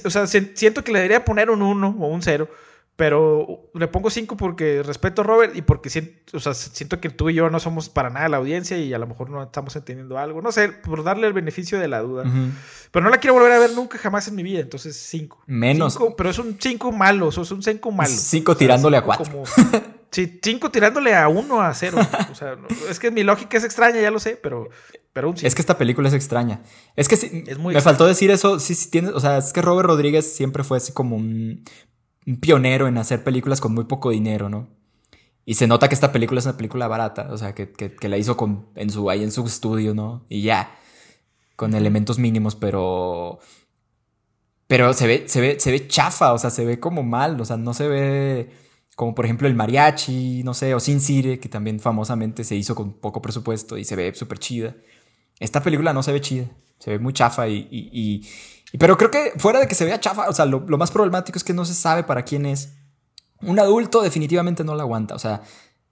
[0.04, 2.50] o sea, siento que le debería poner un 1 o un 0.
[2.96, 7.10] Pero le pongo 5 porque respeto a Robert y porque siento, o sea, siento que
[7.10, 9.76] tú y yo no somos para nada la audiencia y a lo mejor no estamos
[9.76, 10.44] entendiendo algo.
[10.44, 12.24] No sé, por darle el beneficio de la duda.
[12.92, 14.60] Pero no la quiero volver a ver nunca jamás en mi vida.
[14.60, 15.44] Entonces 5.
[15.48, 15.98] Menos.
[16.16, 17.28] pero es un 5 malo.
[17.28, 18.14] O sea, es un 5 malo.
[18.14, 19.44] 5 tirándole a 4.
[20.12, 21.98] Sí, 5 tirándole a 1 a 0.
[22.32, 22.56] O sea,
[22.88, 24.70] es que mi lógica es extraña, ya lo sé, pero,
[25.12, 26.62] pero un Es que esta película es extraña.
[26.96, 28.60] Es que sí, es muy me faltó decir eso.
[28.60, 31.64] Sí, sí, tiene, o sea, es que Robert Rodríguez siempre fue así como un,
[32.40, 34.68] pionero en hacer películas con muy poco dinero, ¿no?
[35.46, 38.18] Y se nota que esta película es una película barata, o sea, que, que, la
[38.18, 40.26] hizo con, en su, ahí en su estudio, ¿no?
[40.30, 40.76] Y ya,
[41.56, 43.40] con elementos mínimos, pero...
[44.68, 47.46] Pero se ve, se ve, se ve chafa, o sea, se ve como mal, o
[47.46, 48.50] sea, no se ve
[48.96, 52.76] como por ejemplo el mariachi, no sé, o Sin Cire, que también famosamente se hizo
[52.76, 54.76] con poco presupuesto y se ve súper chida.
[55.40, 56.48] Esta película no se ve chida,
[56.84, 58.28] se ve muy chafa y, y,
[58.78, 61.44] Pero creo que fuera de que se vea chafa, o sea, lo, más problemático es
[61.46, 62.74] que no se sabe para quién es.
[63.42, 65.44] Un adulto definitivamente no la aguanta, o sea,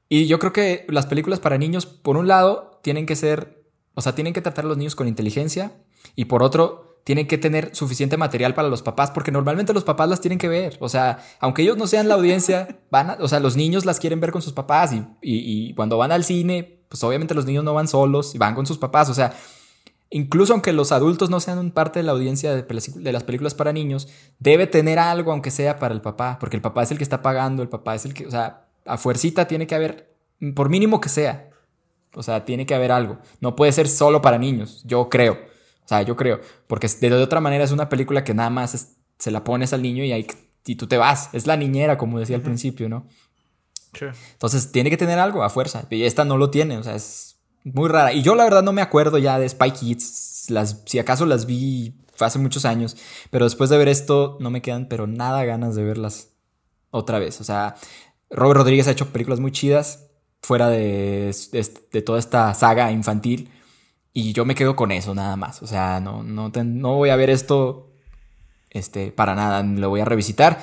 [0.10, 4.02] y yo creo que las películas para niños, por un lado, tienen que ser, o
[4.02, 5.72] sea, tienen que tratar a los niños con inteligencia
[6.18, 10.10] y por otro, tienen que tener suficiente material para los papás, porque normalmente los papás
[10.10, 10.78] las tienen que ver.
[10.82, 14.20] O sea, aunque ellos no sean la audiencia, van o sea, los niños las quieren
[14.20, 17.74] ver con sus papás y, y, cuando van al cine, pues obviamente los niños no
[17.74, 19.10] van solos y van con sus papás.
[19.10, 19.34] O sea,
[20.12, 23.74] incluso aunque los adultos no sean parte de la audiencia de, de las películas para
[23.74, 24.08] niños,
[24.40, 27.22] debe tener algo, aunque sea para el papá, porque el papá es el que está
[27.22, 30.14] pagando, el papá es el que, o sea, a fuercita tiene que haber,
[30.54, 31.50] por mínimo que sea.
[32.14, 33.20] O sea, tiene que haber algo.
[33.40, 35.34] No puede ser solo para niños, yo creo.
[35.86, 39.32] O sea, yo creo, porque de, otra manera es una película que nada más se
[39.32, 40.28] la pones al niño y, ahí,
[40.66, 41.30] y tú te vas.
[41.34, 43.08] Es la niñera, como decía al principio, ¿no?
[43.94, 44.06] Sí.
[44.34, 45.86] Entonces tiene que tener algo a fuerza.
[45.90, 47.31] Y esta no lo tiene, o sea, es
[47.64, 48.14] muy rara.
[48.14, 50.50] Y yo la verdad no me acuerdo ya de Spy Kids.
[50.50, 52.98] Las, si acaso las vi hace muchos años,
[53.30, 56.30] pero después de ver esto no me quedan pero nada ganas de verlas
[56.92, 57.42] otra vez.
[57.42, 57.76] O sea,
[58.30, 60.08] Robert Rodríguez ha hecho películas muy chidas
[60.42, 61.36] fuera de,
[61.92, 63.50] de toda esta saga infantil.
[64.14, 65.62] Y yo me quedo con eso nada más.
[65.62, 67.94] O sea, no, no, no voy a ver esto
[68.70, 69.64] este, para nada.
[69.64, 70.62] Lo voy a revisitar.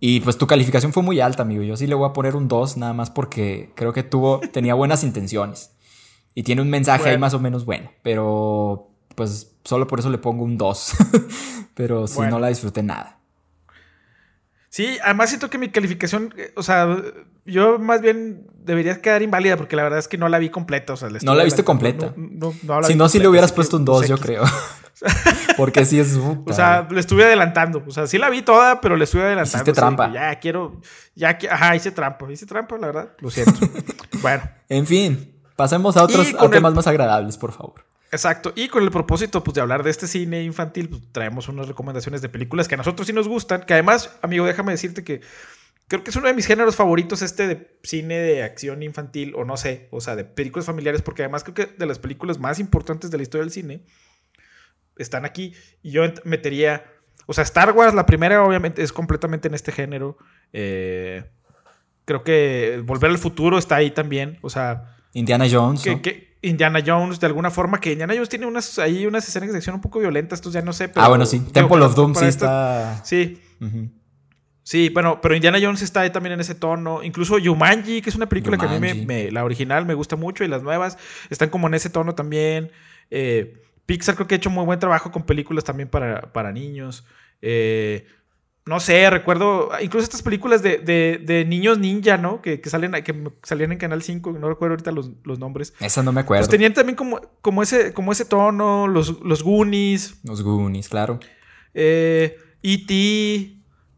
[0.00, 1.62] Y pues tu calificación fue muy alta, amigo.
[1.62, 4.74] Yo sí le voy a poner un 2 nada más porque creo que tuvo, tenía
[4.74, 5.75] buenas intenciones.
[6.36, 7.90] Y tiene un mensaje ahí más o menos bueno.
[8.02, 10.92] Pero pues solo por eso le pongo un 2.
[11.74, 13.18] pero si no la disfruté nada.
[14.68, 17.02] Sí, además siento que mi calificación, o sea,
[17.46, 20.92] yo más bien debería quedar inválida porque la verdad es que no la vi completa.
[20.92, 22.12] O sea, no la viste completa.
[22.86, 24.44] si no, si le hubieras puesto un 2, yo creo.
[25.58, 26.16] Porque sí es.
[26.16, 27.84] o sea, le estuve adelantando.
[27.86, 29.62] O sea, sí la vi toda, pero le estuve adelantando.
[29.62, 30.10] Hiciste trampa.
[30.10, 30.80] ya quiero.
[31.14, 32.30] Ya, ajá, hice trampa.
[32.32, 33.12] Hice trampa, la verdad.
[33.20, 33.60] Lo siento.
[34.22, 34.42] bueno.
[34.68, 37.84] En fin, pasemos a otros temas más agradables, por favor.
[38.12, 38.52] Exacto.
[38.54, 42.22] Y con el propósito pues, de hablar de este cine infantil, pues, traemos unas recomendaciones
[42.22, 43.62] de películas que a nosotros sí nos gustan.
[43.62, 45.22] Que además, amigo, déjame decirte que
[45.88, 49.44] creo que es uno de mis géneros favoritos este de cine de acción infantil, o
[49.44, 52.58] no sé, o sea, de películas familiares, porque además creo que de las películas más
[52.58, 53.84] importantes de la historia del cine
[54.96, 55.54] están aquí.
[55.82, 56.84] Y yo metería,
[57.26, 60.16] o sea, Star Wars, la primera obviamente es completamente en este género.
[60.52, 61.24] Eh,
[62.04, 64.95] creo que Volver al Futuro está ahí también, o sea...
[65.16, 65.82] Indiana Jones.
[66.02, 69.56] Que, Indiana Jones, de alguna forma, que Indiana Jones tiene unas, ahí unas escenas de
[69.56, 70.92] acción un poco violentas, estos ya no sé.
[70.94, 71.40] ah, bueno, sí.
[71.52, 73.00] Temple of Doom sí está...
[73.02, 73.40] Sí.
[74.62, 77.02] Sí, bueno, pero Indiana Jones está ahí también en ese tono.
[77.02, 80.44] Incluso Yumanji, que es una película que a mí me, la original me gusta mucho
[80.44, 80.98] y las nuevas
[81.30, 82.70] están como en ese tono también.
[83.10, 87.06] Eh, Pixar creo que ha hecho muy buen trabajo con películas también para, para niños.
[87.40, 88.06] Eh,
[88.66, 92.42] no sé, recuerdo incluso estas películas de, niños ninja, ¿no?
[92.42, 95.72] Que, salen, que salían en Canal 5, no recuerdo ahorita los, nombres.
[95.78, 96.40] Esa no me acuerdo.
[96.40, 100.18] Pues tenían también como, como, ese, como ese tono, los, los Goonies.
[100.24, 101.20] Los Goonies, claro.
[101.74, 103.52] Eh, E.T.,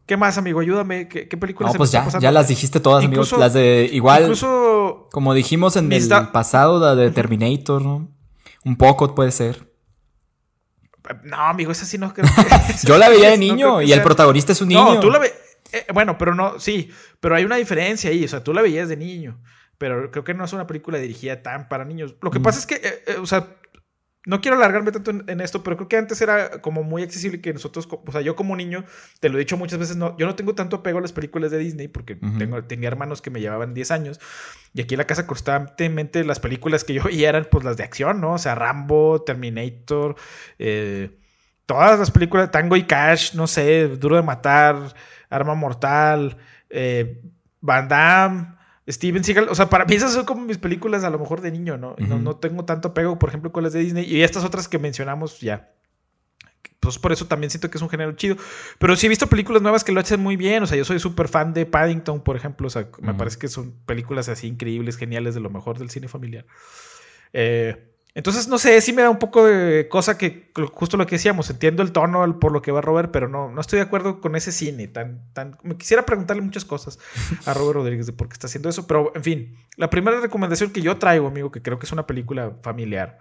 [0.05, 0.59] ¿Qué más, amigo?
[0.59, 1.07] Ayúdame.
[1.07, 3.31] ¿Qué, qué películas No, pues ya, ya las dijiste todas, amigos.
[3.37, 4.23] Las de igual.
[4.23, 5.07] Incluso.
[5.11, 8.09] Como dijimos en el pasado, la de Terminator, ¿no?
[8.65, 9.68] Un poco puede ser.
[11.23, 12.73] No, amigo, esa sí no creo que.
[12.87, 14.95] Yo la veía de niño y el protagonista es un niño.
[14.95, 15.33] No, tú la ves.
[15.71, 16.91] Eh, bueno, pero no, sí.
[17.19, 18.23] Pero hay una diferencia ahí.
[18.23, 19.39] O sea, tú la veías de niño.
[19.77, 22.15] Pero creo que no es una película dirigida tan para niños.
[22.21, 22.43] Lo que mm.
[22.43, 23.55] pasa es que, eh, eh, o sea,
[24.29, 27.51] no quiero alargarme tanto en, esto, pero creo que antes era como muy accesible que
[27.51, 28.85] nosotros, o sea, yo como niño,
[29.19, 31.49] te lo he dicho muchas veces, no, yo no tengo tanto apego a las películas
[31.49, 34.19] de Disney porque tengo, tenía hermanos que me llevaban 10 años
[34.75, 37.83] y aquí en la casa constantemente las películas que yo veía eran pues las de
[37.83, 38.33] acción, ¿no?
[38.33, 40.15] O sea, Rambo, Terminator,
[40.59, 41.17] eh,
[41.65, 44.93] todas las películas, Tango y Cash, no sé, Duro de Matar,
[45.31, 46.37] Arma Mortal,
[46.69, 47.19] eh,
[47.61, 48.58] Van Damme.
[48.89, 51.51] Steven Seagal, o sea, para mí esas son como mis películas a lo mejor de
[51.51, 51.95] niño, ¿no?
[51.97, 55.39] no, tengo tanto apego, por ejemplo, con las de Disney y estas otras que mencionamos
[55.39, 55.71] ya.
[56.79, 58.37] Pues por eso también siento que es un género chido.
[58.77, 60.63] Pero sí he visto películas nuevas que lo hacen muy bien.
[60.63, 62.67] O sea, yo soy súper fan de Paddington, por ejemplo.
[62.67, 66.07] O sea, me parece que son películas así increíbles, geniales, de lo mejor del cine
[66.07, 66.45] familiar.
[67.33, 67.88] Eh,
[68.19, 71.49] entonces, no sé, sí me da un poco de cosa que justo lo que decíamos,
[71.49, 74.35] entiendo el tono por lo que va Robert, pero no, no estoy de acuerdo con
[74.35, 75.57] ese cine tan, tan...
[75.63, 76.99] Me quisiera preguntarle muchas cosas
[77.45, 80.71] a Robert Rodríguez de por qué está haciendo eso, pero en fin, la primera recomendación
[80.71, 83.19] que yo traigo, amigo, que creo que es una película familiar,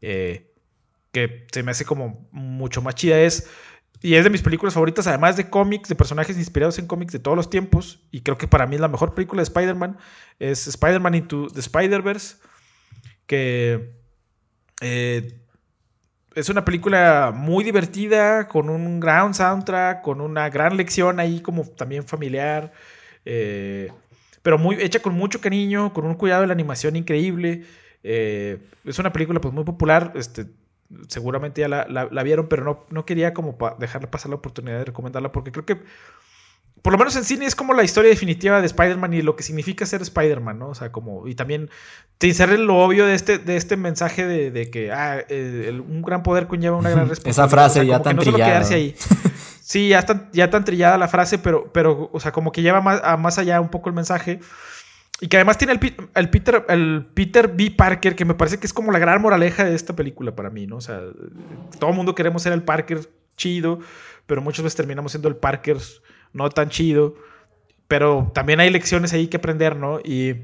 [0.00, 0.52] eh,
[1.12, 3.48] que se me hace como mucho más chida, es...
[4.00, 7.20] Y es de mis películas favoritas, además de cómics, de personajes inspirados en cómics de
[7.20, 8.00] todos los tiempos.
[8.10, 9.98] Y creo que para mí es la mejor película de Spider-Man.
[10.40, 12.38] Es Spider-Man Into the Spider-Verse.
[13.26, 14.01] Que
[14.82, 15.38] eh,
[16.34, 21.64] es una película muy divertida, con un gran soundtrack, con una gran lección ahí como
[21.64, 22.72] también familiar,
[23.24, 23.90] eh,
[24.42, 27.64] pero muy, hecha con mucho cariño, con un cuidado de la animación increíble.
[28.02, 30.46] Eh, es una película pues muy popular, este,
[31.08, 35.32] seguramente ya la, vieron, pero no, no quería como dejarle pasar la oportunidad de recomendarla
[35.32, 35.78] porque creo que
[36.82, 39.44] por lo menos en cine es como la historia definitiva de Spider-Man y lo que
[39.44, 40.68] significa ser Spider-Man, ¿no?
[40.68, 41.70] O sea, como, y también
[42.18, 46.76] te lo obvio de este, de este mensaje de, que ah, un gran poder conlleva
[46.76, 47.46] una gran responsabilidad.
[47.46, 48.68] Esa frase ya tan trillada.
[49.64, 52.82] Sí, ya tan, ya tan trillada la frase, pero, pero, o sea, como que lleva
[52.82, 54.40] más, más allá un poco el mensaje.
[55.20, 57.70] Y que además tiene el, el, Peter, el Peter B.
[57.70, 60.66] Parker, que me parece que es como la gran moraleja de esta película para mí,
[60.66, 60.76] ¿no?
[60.76, 61.00] O sea,
[61.78, 63.78] todo el mundo queremos ser el Parker chido,
[64.26, 65.78] pero muchas veces terminamos siendo el Parker
[66.32, 67.14] no tan chido,
[67.88, 70.00] pero también hay lecciones ahí que aprender, ¿no?
[70.00, 70.36] Y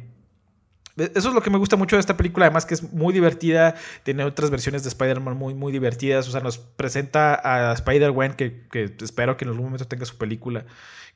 [0.99, 3.75] eso es lo que me gusta mucho de esta película, además que es muy divertida,
[4.03, 8.67] tiene otras versiones de Spider-Man muy, muy divertidas, o sea, nos presenta a Spider-Man, que,
[9.01, 10.65] espero que en algún momento tenga su película,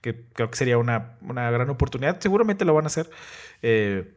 [0.00, 3.11] que creo que sería una, gran oportunidad, seguramente lo van a hacer.
[3.62, 4.14] Eh,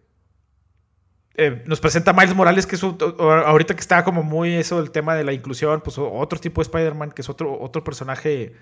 [1.38, 4.92] eh, nos presenta a Miles Morales, que es ahorita que está como muy eso, el
[4.92, 8.54] tema de la inclusión, pues otro tipo de Spider-Man, que es otro, otro personaje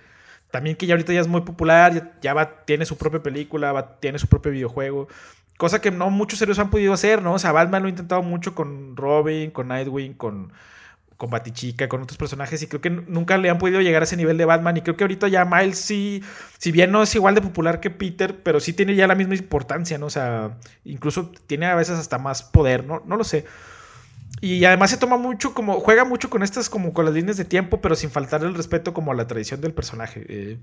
[0.51, 3.99] también que ya ahorita ya es muy popular, ya, va, tiene su propia película, va,
[3.99, 5.07] tiene su propio videojuego.
[5.57, 7.33] Cosa que no muchos serios han podido hacer, ¿no?
[7.33, 10.53] O sea, Batman lo ha intentado mucho con Robin, con Nightwing, con,
[11.17, 14.17] con Batichica, con otros personajes, y creo que nunca le han podido llegar a ese
[14.17, 14.77] nivel de Batman.
[14.77, 16.23] Y creo que ahorita ya Miles sí,
[16.57, 19.35] si bien no es igual de popular que Peter, pero sí tiene ya la misma
[19.35, 20.07] importancia, ¿no?
[20.07, 23.01] O sea, incluso tiene a veces hasta más poder, ¿no?
[23.05, 23.45] No lo sé.
[24.45, 27.45] Y además se toma mucho como, juega mucho con estas como con las líneas de
[27.45, 30.25] tiempo, pero sin faltar el respeto como a la tradición del personaje.
[30.27, 30.57] Eh,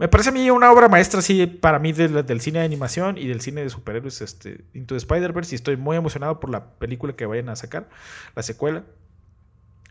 [0.00, 3.28] me parece a mí una obra maestra, sí, para mí del cine de animación y
[3.28, 7.14] del cine de superhéroes, este, Into the Spider-Verse, y estoy muy emocionado por la película
[7.14, 7.88] que vayan a sacar,
[8.34, 8.82] la secuela.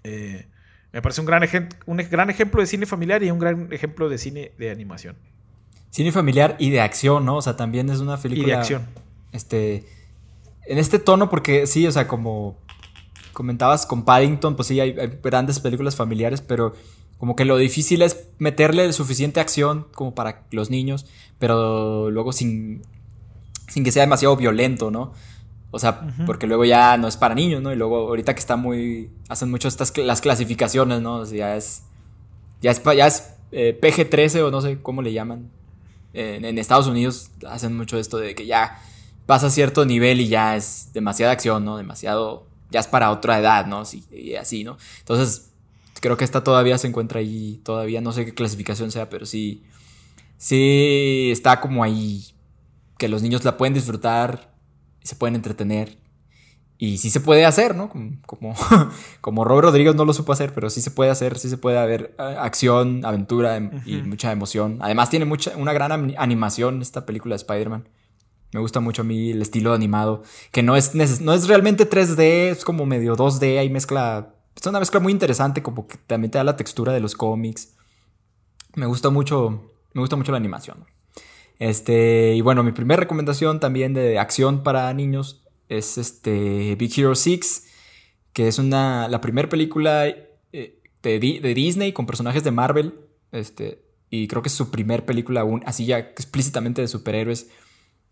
[0.04, 0.46] Eh,
[0.92, 1.48] Me parece un gran,
[1.86, 5.16] un gran ejemplo de cine familiar y un gran ejemplo de cine de animación.
[5.92, 7.38] Cine familiar y de acción, ¿no?
[7.38, 8.48] O sea, también es una película.
[8.48, 8.86] Y de acción.
[9.32, 9.86] Este.
[10.66, 12.58] En este tono, porque sí, o sea, como
[13.34, 16.74] comentabas con Paddington, pues sí, hay, grandes películas familiares, pero
[17.18, 21.06] como que lo difícil es meterle suficiente acción como para los niños,
[21.40, 22.84] pero luego sin,
[23.68, 25.14] sin que sea demasiado violento, ¿no?
[25.76, 27.74] O sea, porque luego ya no es para niños, ¿no?
[27.74, 29.10] Y luego ahorita que está muy...
[29.28, 31.16] Hacen mucho estas las clasificaciones, ¿no?
[31.16, 31.82] O sea, ya es...
[32.62, 35.50] Ya es, ya es eh, PG-13 o no sé cómo le llaman.
[36.14, 38.80] En, Estados Unidos hacen mucho esto de que ya
[39.26, 41.76] pasa cierto nivel y ya es demasiada acción, ¿no?
[41.76, 42.46] Demasiado...
[42.74, 43.84] Ya es para otra edad, ¿no?
[44.12, 44.78] y así, ¿no?
[45.00, 45.52] Entonces,
[46.02, 47.62] creo que esta todavía se encuentra ahí.
[47.64, 49.64] Todavía no sé qué clasificación sea, pero sí...
[50.38, 52.26] Sí está como ahí.
[52.98, 54.54] Que los niños la pueden disfrutar
[55.04, 55.98] se pueden entretener.
[56.78, 57.90] Y sí se puede hacer, ¿no?
[58.26, 58.56] Como,
[59.22, 61.78] como, Rob Rodríguez no lo supo hacer, pero sí se puede hacer, sí se puede
[61.78, 64.80] haber eh, acción, aventura em, y mucha emoción.
[64.82, 67.88] Además tiene mucha, una gran animación esta película de Spider-Man.
[68.54, 72.52] Me gusta mucho a mí el estilo animado, que no es, no es realmente 3D,
[72.52, 76.38] es como medio 2D, hay mezcla, es una mezcla muy interesante, como que también te
[76.38, 77.76] da la textura de los cómics.
[78.76, 80.86] Me gusta mucho, me gusta mucho la animación.
[81.58, 87.16] Este, y bueno, mi primera recomendación también de acción para niños es este Big Hero
[87.16, 87.68] 6,
[88.34, 91.20] que es una, la primera película eh, de,
[91.56, 93.00] Disney con personajes de Marvel.
[93.32, 97.50] Este, y creo que es su primer película así ya explícitamente de superhéroes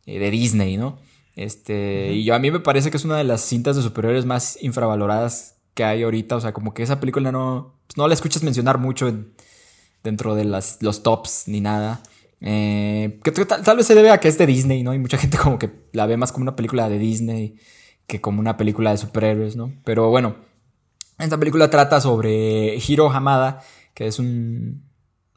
[0.06, 1.00] de Disney, ¿no?
[1.36, 4.26] Este, y yo a mí me parece que es una de las cintas de superhéroes
[4.26, 6.36] más infravaloradas que hay ahorita.
[6.36, 9.14] O sea, como que esa película no, pues, no la escuchas mencionar mucho
[10.04, 12.02] dentro de las, los tops ni nada.
[12.42, 14.94] Eh, que tal, vez se debe a que es de Disney, ¿no?
[14.94, 17.58] Y mucha gente como que la ve más como una película de Disney
[18.08, 19.74] que como una película de superhéroes, ¿no?
[19.86, 20.36] Pero bueno,
[21.18, 24.84] esta película trata sobre Hiro Hamada, que es un,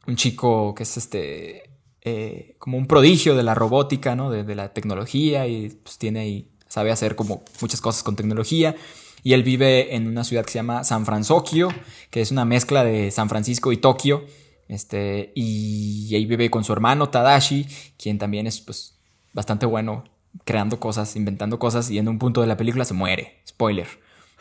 [0.07, 1.64] un chico que es este,
[2.05, 4.29] eh, como un prodigio de la robótica, ¿no?
[4.29, 8.75] De, la tecnología y pues tiene y sabe hacer como muchas cosas con tecnología.
[9.23, 11.73] Y él vive en una ciudad que se llama San Francisco,
[12.11, 14.23] que es una mezcla de San Francisco y Tokio.
[14.67, 17.65] Este, y ahí vive con su hermano Tadashi,
[17.97, 18.99] quien también es pues
[19.33, 20.03] bastante bueno
[20.43, 23.41] creando cosas, inventando cosas y en un punto de la película se muere.
[23.47, 23.87] Spoiler.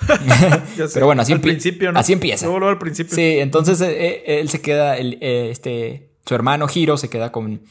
[0.92, 2.46] Pero bueno, así, así empieza.
[2.46, 3.14] al principio.
[3.14, 7.62] Sí, entonces eh, eh, él se queda, eh, este, su hermano Hiro se queda con,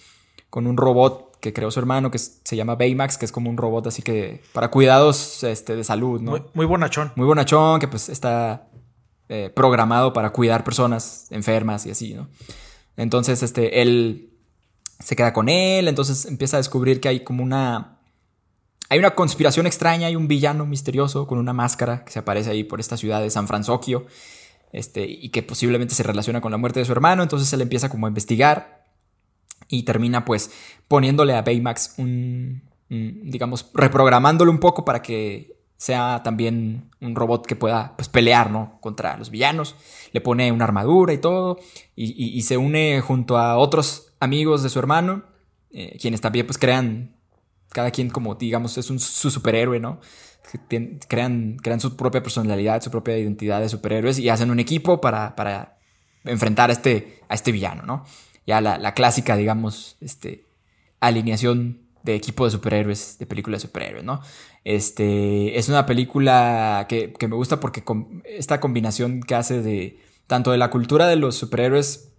[0.49, 3.57] con un robot que creó su hermano que se llama Baymax, que es como un
[3.57, 6.31] robot así que para cuidados este, de salud, ¿no?
[6.31, 7.11] Muy, muy bonachón.
[7.15, 8.69] Muy bonachón, que pues está
[9.29, 12.27] eh, programado para cuidar personas enfermas y así, ¿no?
[12.97, 14.29] Entonces, este, él
[14.99, 17.99] se queda con él, entonces empieza a descubrir que hay como una...
[18.89, 22.63] Hay una conspiración extraña, hay un villano misterioso con una máscara que se aparece ahí
[22.63, 24.05] por esta ciudad de San Francisco,
[24.73, 27.87] este, y que posiblemente se relaciona con la muerte de su hermano, entonces él empieza
[27.89, 28.83] como a investigar
[29.69, 30.51] y termina pues
[30.89, 37.45] poniéndole a Baymax un, un digamos, reprogramándolo un poco para que sea también un robot
[37.45, 38.79] que pueda pues, pelear ¿no?
[38.79, 39.75] contra los villanos.
[40.13, 41.59] Le pone una armadura y todo.
[41.95, 45.23] Y, se une junto a otros amigos de su hermano,
[45.71, 47.17] eh, quienes también pues crean,
[47.69, 49.99] cada quien como digamos es un, su superhéroe, ¿no?
[51.07, 55.35] Crean, crean su propia personalidad, su propia identidad de superhéroes y hacen un equipo para,
[55.35, 55.77] para
[56.23, 58.05] enfrentar a este, a este villano, ¿no?
[58.45, 60.45] Ya la, la clásica, digamos, este,
[60.99, 64.21] alineación de equipo de superhéroes, de películas de superhéroes, ¿no?
[64.63, 67.83] Este, es una película que, me gusta porque
[68.25, 72.09] esta combinación que hace de tanto de la cultura de los superhéroes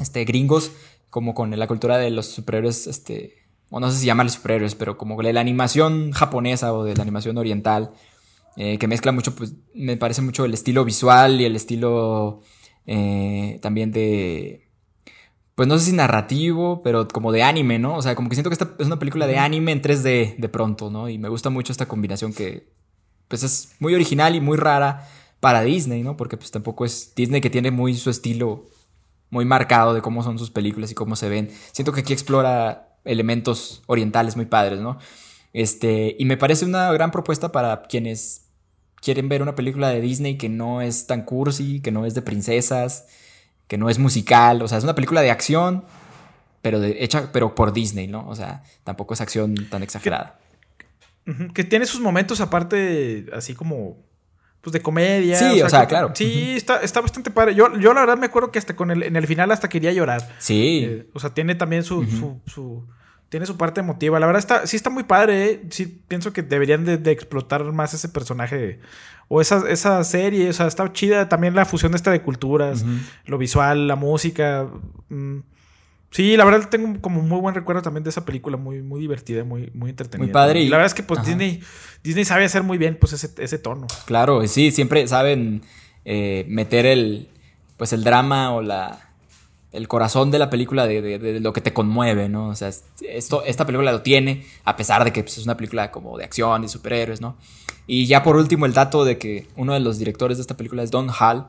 [0.00, 0.72] este, gringos
[1.10, 3.36] como con la cultura de los superhéroes, este,
[3.72, 7.02] o no sé si llamarles superhéroes, pero como de la animación japonesa o de la
[7.02, 7.92] animación oriental,
[8.56, 12.42] eh, que mezcla mucho, pues me parece mucho el estilo visual y el estilo
[12.86, 14.68] eh, también de,
[15.54, 17.96] pues no sé si narrativo, pero como de anime, ¿no?
[17.96, 20.48] O sea, como que siento que esta es una película de anime en 3D de
[20.50, 21.08] pronto, ¿no?
[21.08, 22.68] Y me gusta mucho esta combinación que,
[23.28, 25.08] pues es muy original y muy rara
[25.40, 26.18] para Disney, ¿no?
[26.18, 28.66] Porque pues tampoco es Disney que tiene muy su estilo
[29.30, 31.50] muy marcado de cómo son sus películas y cómo se ven.
[31.72, 34.98] Siento que aquí explora elementos orientales muy padres, ¿no?
[35.52, 38.46] Este, y me parece una gran propuesta para quienes
[39.02, 42.22] quieren ver una película de Disney que no es tan cursi, que no es de
[42.22, 43.06] princesas,
[43.66, 45.84] que no es musical, o sea, es una película de acción,
[46.62, 48.26] pero de, hecha pero por Disney, ¿no?
[48.28, 50.38] O sea, tampoco es acción tan exagerada.
[51.54, 53.96] Que, tiene sus momentos aparte, así como,
[54.62, 55.36] pues de comedia.
[55.36, 56.12] Sí, o sea, claro.
[56.14, 57.54] Sí, está, está, bastante padre.
[57.54, 59.92] Yo, yo la verdad me acuerdo que hasta con el, en el final hasta quería
[59.92, 60.26] llorar.
[60.38, 60.84] Sí.
[60.88, 62.04] Eh, o sea, tiene también su,
[62.46, 62.86] su,
[63.28, 64.20] tiene su parte emotiva.
[64.20, 65.62] La verdad está, sí está muy padre, ¿eh?
[65.70, 68.78] Sí pienso que deberían de, explotar más ese personaje
[69.26, 70.48] o esa, esa serie.
[70.48, 72.84] O sea, está chida también la fusión esta de culturas,
[73.26, 74.68] lo visual, la música.
[75.08, 75.40] Mm.
[76.12, 79.44] Sí, la verdad tengo como muy buen recuerdo también de esa película, muy, muy divertida,
[79.44, 80.26] muy, muy entretenida.
[80.26, 80.60] Muy padre.
[80.60, 81.62] Y, la verdad es que pues Disney,
[82.04, 83.86] Disney sabe hacer muy bien pues ese, ese tono.
[84.04, 85.62] Claro, sí, siempre saben
[86.04, 87.28] eh, meter el,
[87.78, 89.12] pues el drama o la,
[89.72, 92.48] el corazón de la película, de, lo que te conmueve, ¿no?
[92.48, 92.70] O sea,
[93.08, 96.24] esto, esta película lo tiene, a pesar de que pues, es una película como de
[96.24, 97.38] acción y superhéroes, ¿no?
[97.86, 100.82] Y ya por último, el dato de que uno de los directores de esta película
[100.82, 101.46] es Don Hall,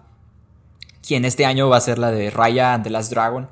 [1.05, 3.49] quien este año va a ser la de Raya and the Last Dragon,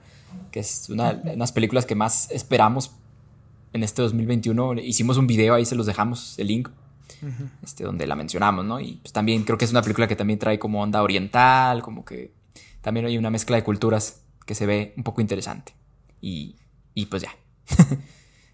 [0.52, 2.92] que es una de las películas que más esperamos
[3.74, 4.74] en este 2021.
[4.76, 6.70] Hicimos un video, ahí se los dejamos, el link,
[7.64, 8.80] este, donde la mencionamos, ¿no?
[8.80, 12.06] Y pues también creo que es una película que también trae como onda oriental, como
[12.06, 12.34] que
[12.82, 15.74] también hay una mezcla de culturas que se ve un poco interesante.
[16.20, 16.56] Y,
[16.94, 17.36] y pues ya.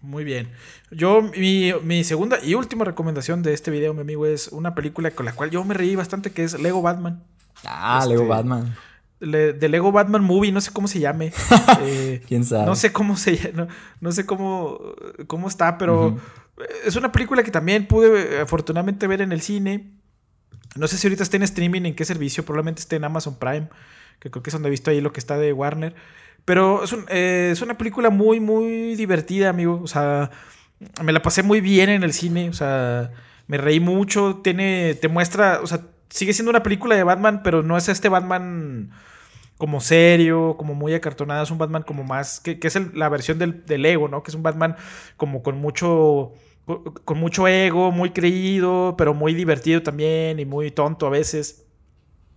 [0.00, 0.52] Muy bien.
[0.90, 5.26] Yo, mi, segunda y última recomendación de este video, mi amigo, es una película con
[5.26, 7.24] la cual yo me reí bastante, que es Lego Batman.
[7.64, 8.72] Ah, Lego este,
[9.20, 9.58] Batman.
[9.58, 11.32] de Lego Batman Movie, no sé cómo se llame.
[11.82, 12.66] Eh, ¿Quién sabe?
[12.66, 13.68] No sé cómo se no,
[14.00, 14.80] no sé cómo,
[15.26, 16.18] cómo está, pero
[16.84, 19.92] es una película que también pude afortunadamente ver en el cine.
[20.76, 23.68] No sé si ahorita está en streaming, en qué servicio, probablemente esté en Amazon Prime
[24.18, 25.94] que creo que es donde he visto ahí lo que está de Warner.
[26.44, 29.80] Pero es, eh, es, una película muy, muy divertida, amigo.
[29.82, 30.30] O sea,
[31.02, 32.48] me la pasé muy bien en el cine.
[32.48, 33.10] O sea,
[33.46, 34.40] me reí mucho.
[34.42, 38.08] Tiene, te muestra, o sea, sigue siendo una película de Batman, pero no es este
[38.08, 38.90] Batman
[39.58, 41.42] como serio, como muy acartonada.
[41.42, 44.22] Es un Batman como más, que, es la versión del, del, ego, ¿no?
[44.22, 44.76] Que es un Batman
[45.16, 46.32] como con mucho,
[47.04, 51.66] con mucho ego, muy creído, pero muy divertido también y muy tonto a veces.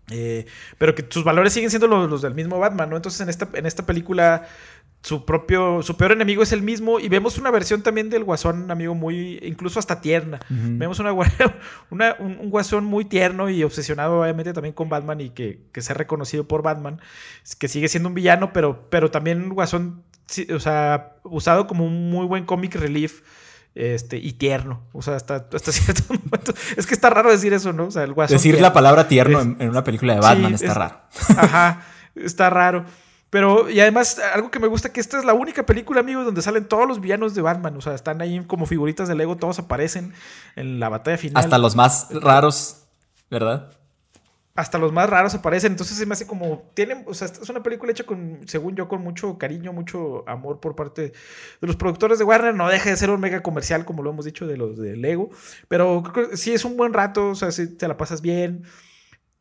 [0.09, 0.45] Eh,
[0.77, 2.95] pero que sus valores siguen siendo los, del mismo Batman, ¿no?
[2.97, 4.47] Entonces en esta, en esta película
[5.01, 8.69] su propio, su peor enemigo es el mismo y vemos una versión también del guasón,
[8.69, 10.39] amigo, muy, incluso hasta tierna.
[10.49, 11.11] Vemos una,
[11.89, 15.93] una un, guasón muy tierno y obsesionado obviamente también con Batman y que, que ha
[15.93, 17.01] reconocido por Batman,
[17.57, 20.03] que sigue siendo un villano, pero, pero también un guasón,
[20.53, 23.21] o sea, usado como un muy buen comic relief
[23.73, 24.83] este, y tierno.
[24.93, 26.53] O sea, hasta, cierto momento.
[26.77, 27.85] Es que está raro decir eso, ¿no?
[27.85, 31.01] O sea, el Decir la palabra tierno en, una película de Batman está raro.
[31.37, 31.85] Ajá,
[32.15, 32.85] está raro.
[33.31, 36.41] Pero, y además, algo que me gusta que esta es la única película, amigos, donde
[36.41, 37.75] salen todos los villanos de Batman.
[37.77, 40.13] O sea, están ahí como figuritas de Lego, todos aparecen
[40.55, 41.43] en la batalla final.
[41.43, 42.83] Hasta los más raros,
[43.29, 43.71] ¿verdad?
[44.53, 45.71] hasta los más raros aparecen.
[45.71, 46.69] Entonces se me hace como.
[46.73, 50.59] Tienen, o sea, es una película hecha con, según yo, con mucho cariño, mucho amor
[50.59, 51.01] por parte
[51.61, 52.53] de los productores de Warner.
[52.53, 55.29] No deja de ser un mega comercial, como lo hemos dicho, de los de Lego.
[55.67, 58.63] Pero creo que sí es un buen rato, o sea, si te la pasas bien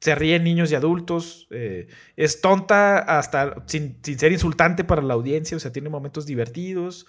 [0.01, 1.87] se ríen niños y adultos, eh,
[2.17, 7.07] es tonta hasta sin, ser insultante para la audiencia, o sea, tiene momentos divertidos,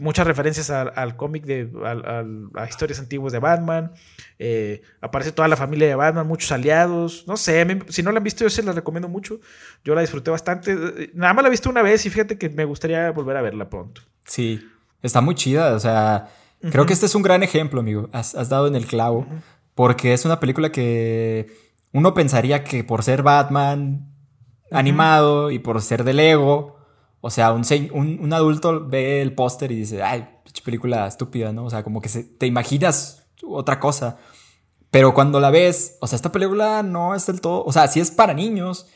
[0.00, 3.92] muchas referencias al, cómic de a, historias antiguas de Batman,
[4.40, 8.24] eh, aparece toda la familia de Batman, muchos aliados, no sé, si no la han
[8.24, 9.38] visto yo se la recomiendo mucho,
[9.84, 12.64] yo la disfruté bastante, nada más la he visto una vez y fíjate que me
[12.64, 14.02] gustaría volver a verla pronto.
[14.26, 14.68] Sí,
[15.00, 16.28] está muy chida, o sea,
[16.72, 19.28] creo que este es un gran ejemplo, amigo, has, dado en el clavo,
[19.76, 24.12] porque es una película que uno pensaría que por ser Batman
[24.70, 26.78] animado y por ser de Lego,
[27.20, 27.62] o sea, un,
[27.92, 30.26] un, adulto ve el póster y dice, ay,
[30.64, 31.64] película estúpida, ¿no?
[31.64, 34.18] O sea, como que te imaginas otra cosa.
[34.90, 38.00] Pero cuando la ves, o sea, esta película no es del todo, o sea, sí
[38.00, 38.88] es para niños,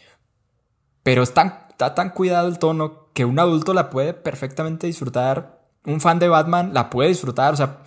[1.03, 5.65] pero está tan cuidado el tono que un adulto la puede perfectamente disfrutar.
[5.85, 7.83] Un fan de Batman la puede disfrutar, o sea,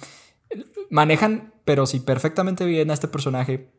[0.89, 3.71] manejan, pero sí, perfectamente bien a este personaje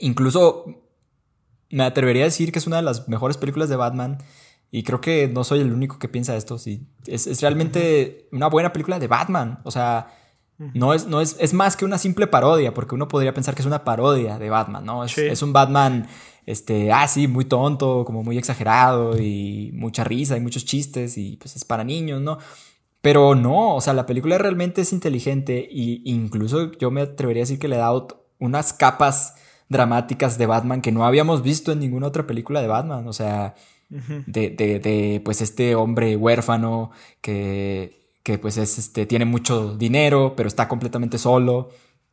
[0.00, 0.84] Incluso
[1.70, 4.18] me atrevería a decir que es una de las mejores películas de Batman.
[4.70, 6.58] Y creo que no soy el único que piensa esto.
[6.58, 6.86] Sí.
[7.06, 9.60] Es, realmente una buena película de Batman.
[9.64, 10.08] O sea,
[10.58, 13.62] no, es, no es, es, más que una simple parodia, porque uno podría pensar que
[13.62, 15.04] es una parodia de Batman, ¿no?
[15.04, 16.06] Es, un Batman,
[16.46, 21.36] este, ah, sí, muy tonto, como muy exagerado y mucha risa y muchos chistes y
[21.36, 22.38] pues es para niños, ¿no?
[23.00, 27.46] Pero no, o sea, la película realmente es inteligente e incluso yo me atrevería a
[27.46, 27.90] decir que le da
[28.38, 29.34] unas capas
[29.68, 33.06] dramáticas de Batman que no habíamos visto en ninguna otra película de Batman.
[33.08, 33.54] O sea,
[33.88, 36.90] de, de, de, pues este hombre huérfano
[37.20, 41.70] que, que pues es, este, tiene mucho dinero, pero está completamente solo.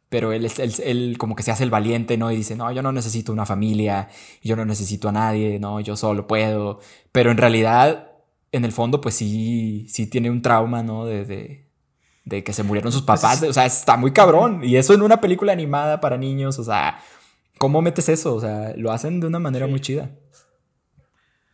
[0.09, 2.31] Pero él, él, él, como que se hace el valiente, ¿no?
[2.31, 4.09] Y dice, no, yo no necesito una familia,
[4.43, 6.81] yo no necesito a nadie, no, yo solo puedo.
[7.13, 8.11] Pero en realidad,
[8.51, 11.05] en el fondo, pues sí, sí tiene un trauma, ¿no?
[11.05, 11.71] De, de,
[12.25, 13.41] de que se murieron sus pues papás.
[13.43, 14.65] O sea, está muy cabrón.
[14.65, 16.99] Y eso en una película animada para niños, o sea,
[17.57, 18.35] ¿Cómo metes eso?
[18.35, 20.11] O sea, lo hacen de una manera muy chida.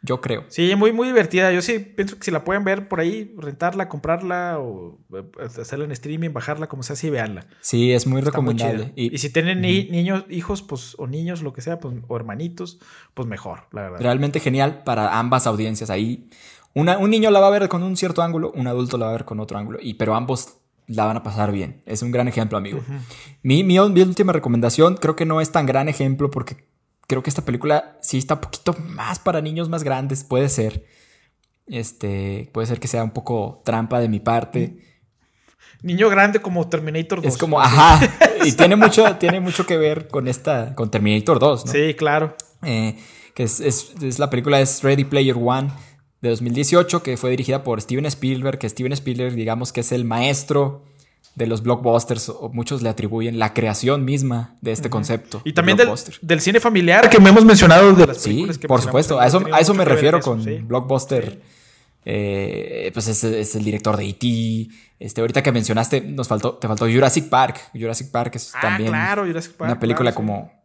[0.04, 0.46] Yo creo.
[0.48, 1.52] Sí, muy, muy divertida.
[1.52, 5.24] Yo sí pienso que si la pueden ver por ahí, rentarla, comprarla o eh,
[5.60, 7.48] hacerla en streaming, bajarla, como sea, sí, veanla.
[7.62, 8.94] Sí, es muy recomendable.
[8.96, 12.80] Y, si tienen niños, hijos, pues, o niños, lo que sea, pues, o hermanitos,
[13.14, 14.00] pues mejor, la verdad.
[14.00, 15.90] Realmente genial para ambas audiencias.
[15.90, 16.30] Ahí
[16.74, 19.12] una, un niño la va a ver con un cierto ángulo, un adulto la va
[19.12, 21.82] a ver con otro ángulo, y, pero ambos la van a pasar bien.
[21.86, 22.82] Es un gran ejemplo, amigo.
[23.44, 26.66] mi, mi, mi última recomendación creo que no es tan gran ejemplo porque
[27.08, 30.86] creo que esta película sí está un poquito más para niños más grandes, puede ser.
[31.68, 34.78] Este, puede ser que sea un poco trampa de mi parte.
[35.82, 37.34] Niño grande como Terminator 2.
[37.34, 38.00] Es como, ajá.
[38.46, 41.72] y tiene mucho, tiene mucho que ver con esta, con Terminator 2, ¿no?
[41.72, 42.36] Sí, claro.
[42.64, 42.98] Eh,
[43.34, 45.70] que es, es, la película es Ready Player One
[46.22, 50.06] de 2018, que fue dirigida por Steven Spielberg, que Steven Spielberg, digamos que es el
[50.06, 50.84] maestro
[51.36, 55.42] de los blockbusters, o muchos le atribuyen la creación misma de este concepto.
[55.46, 59.20] Y también del, cine familiar que me hemos mencionado de las películas sí, por supuesto,
[59.20, 61.40] a eso, a eso me refiero con blockbuster.
[62.10, 64.70] Eh, pues es, el director de E.T.
[64.98, 67.70] Este, ahorita que mencionaste, nos faltó, te faltó Jurassic Park.
[67.74, 68.94] Jurassic Park es ah, también
[69.60, 70.57] una película como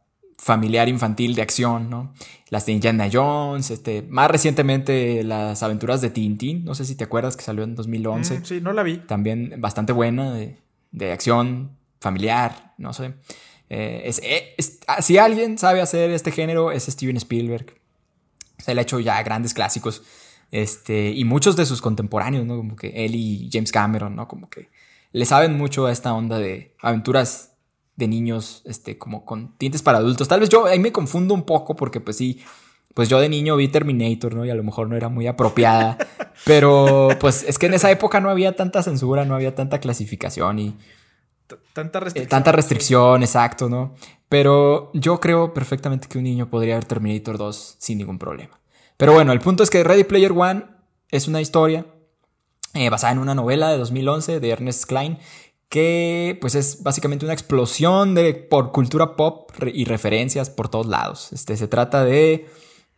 [0.43, 2.13] familiar infantil de acción, ¿no?
[2.51, 7.05] Las de Indiana Jones, este, más recientemente las aventuras de Tintín, no sé si te
[7.05, 8.41] acuerdas que salió en 2011.
[8.41, 8.97] Mm, sí, no la vi.
[8.97, 13.15] También bastante buena, de, acción familiar, no sé.
[13.71, 14.57] Eh, eh,
[14.89, 17.77] ah, si alguien sabe hacer este género es Steven Spielberg.
[18.59, 20.03] Se le ha hecho ya grandes clásicos.
[20.51, 22.57] Este, y muchos de sus contemporáneos, ¿no?
[22.57, 24.27] Como que él y James Cameron, ¿no?
[24.27, 24.71] Como que
[25.13, 27.52] le saben mucho a esta onda de aventuras
[27.97, 30.29] de niños, este, como con tintes para adultos.
[30.29, 32.41] Tal vez yo ahí me confundo un poco porque pues sí,
[32.95, 34.45] pues yo de niño vi Terminator, ¿no?
[34.45, 35.99] Y a lo mejor no era muy apropiada.
[36.45, 40.59] pero pues es que en esa época no había tanta censura, no había tanta clasificación
[40.59, 40.77] y...
[41.75, 42.31] Tanta restricción.
[42.31, 43.95] tanta restricción, exacto, ¿no?
[44.31, 48.59] Pero yo creo perfectamente que un niño podría ver Terminator 2 sin ningún problema.
[48.97, 50.65] Pero bueno, el punto es que Ready Player One
[51.11, 51.85] es una historia
[52.73, 55.19] eh, basada en una novela de 2011 de Ernest Klein
[55.73, 61.33] que pues es básicamente una explosión de, por cultura pop y referencias por todos lados.
[61.33, 62.47] Este, se trata de,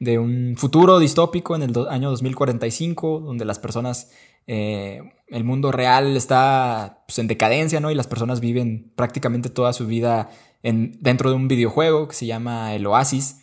[0.00, 4.10] de un futuro distópico en el año 2045, donde las personas,
[4.48, 7.92] eh, el mundo real está pues, en decadencia, ¿no?
[7.92, 10.30] Y las personas viven prácticamente toda su vida
[10.64, 13.36] en, dentro de un videojuego que se llama el Oasis.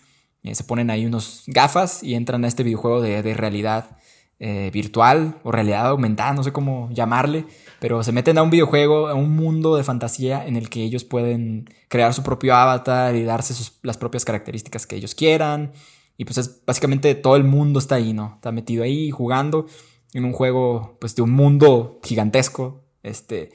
[0.44, 3.98] Eh, se ponen ahí unos gafas y entran a este videojuego de, de realidad
[4.44, 7.46] eh, virtual o realidad aumentada, no sé cómo llamarle,
[7.82, 11.04] pero se meten a un videojuego, a un mundo de fantasía en el que ellos
[11.04, 15.74] pueden crear su propio avatar y darse las propias características que ellos quieran.
[16.16, 18.34] Y pues es básicamente todo el mundo está ahí, ¿no?
[18.36, 19.66] Está metido ahí jugando
[20.14, 23.52] en un juego pues de un mundo gigantesco, este,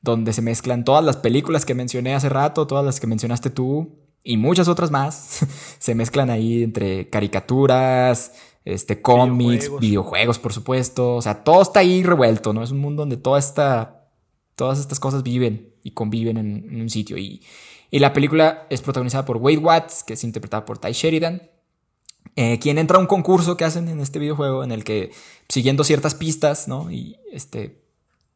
[0.00, 4.00] donde se mezclan todas las películas que mencioné hace rato, todas las que mencionaste tú
[4.24, 5.46] y muchas otras más,
[5.78, 8.32] se mezclan ahí entre caricaturas,
[8.64, 10.38] este, cómics, videojuegos.
[10.38, 11.16] por supuesto.
[11.16, 12.62] O sea, todo está ahí revuelto, ¿no?
[12.62, 14.06] Es un mundo donde toda esta,
[14.56, 17.16] todas estas cosas viven y conviven en, un sitio.
[17.16, 17.42] Y,
[17.90, 21.42] y, la película es protagonizada por Wade Watts, que es interpretada por Ty Sheridan,
[22.36, 25.10] eh, quien entra a un concurso que hacen en este videojuego en el que,
[25.48, 26.90] siguiendo ciertas pistas, ¿no?
[26.90, 27.82] Y este,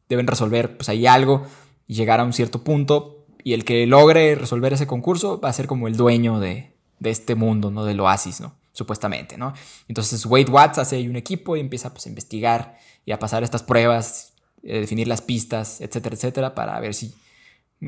[0.09, 1.43] deben resolver, pues ahí algo
[1.87, 3.25] y llegar a un cierto punto.
[3.43, 7.09] Y el que logre resolver ese concurso va a ser como el dueño de, de
[7.11, 7.85] este mundo, ¿no?
[7.85, 8.55] Del oasis, ¿no?
[8.75, 9.53] Supuestamente, ¿no?
[9.87, 13.41] Entonces Wade Watts hace ahí un equipo y empieza pues, a investigar y a pasar
[13.41, 17.15] estas pruebas, eh, definir las pistas, etcétera, etcétera, para ver si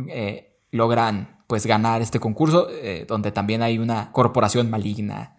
[0.09, 5.37] eh, logran pues ganar este concurso, eh, donde también hay una corporación maligna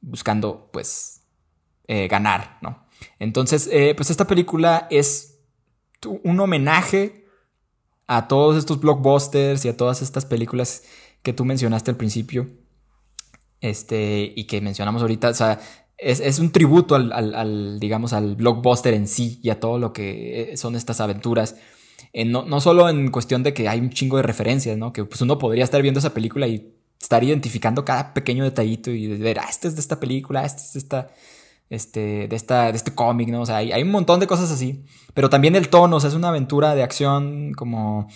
[0.00, 1.16] buscando pues
[2.08, 2.84] ganar, ¿no?
[3.18, 5.40] Entonces, pues esta película es
[6.22, 7.26] un homenaje
[8.06, 10.84] a todos estos blockbusters y a todas estas películas
[11.24, 12.48] que tú mencionaste al principio
[13.60, 15.60] este, y que mencionamos ahorita, o sea,
[16.00, 20.56] es, un tributo al, digamos, al blockbuster en sí y a todo lo que eh,
[20.56, 21.56] son estas aventuras.
[22.12, 24.92] Eh, no, no, solo en cuestión de que hay un chingo de referencias, ¿no?
[24.92, 29.06] Que pues uno podría estar viendo esa película y estar identificando cada pequeño detallito y
[29.18, 31.10] ver, ah, este es de esta película, este es de esta,
[31.68, 33.42] este, de esta, de este cómic, ¿no?
[33.42, 34.84] O sea, hay, un montón de cosas así.
[35.14, 38.08] Pero también el tono, o sea, es una aventura de acción como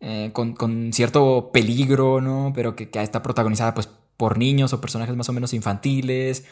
[0.00, 2.52] eh, con, con, cierto peligro, ¿no?
[2.54, 6.44] Pero que, que está protagonizada pues por niños o personajes más o menos infantiles.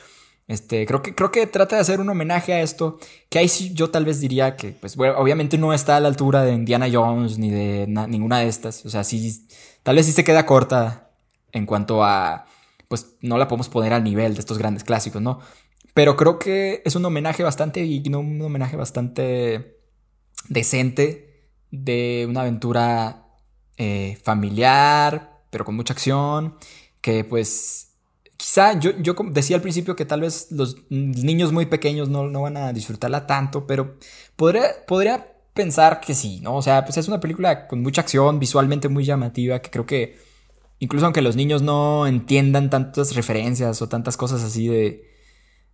[0.49, 2.99] Este, creo que, creo que trata de hacer un homenaje a esto,
[3.31, 6.43] que ahí sí yo tal vez diría que, pues, obviamente no está a la altura
[6.43, 9.47] de Indiana Jones ni de ninguna de estas, o sea, sí,
[9.83, 11.11] tal vez sí se queda corta
[11.53, 12.47] en cuanto a,
[12.89, 15.39] pues, no la podemos poner al nivel de estos grandes clásicos, ¿no?
[15.95, 19.79] Pero creo que es un homenaje bastante digno, un homenaje bastante
[20.49, 23.27] decente de una aventura
[23.77, 26.57] eh, familiar, pero con mucha acción
[27.03, 27.93] que pues
[28.39, 32.43] quizá yo, yo decía al principio que tal vez los niños muy pequeños no, no
[32.43, 33.97] van a disfrutarla tanto, pero
[34.37, 36.57] podría, podría pensar que sí, ¿no?
[36.57, 40.19] O sea, pues es una película con mucha acción, visualmente muy llamativa, que creo que
[40.79, 45.05] incluso aunque los niños no entiendan tantas referencias o tantas cosas así de,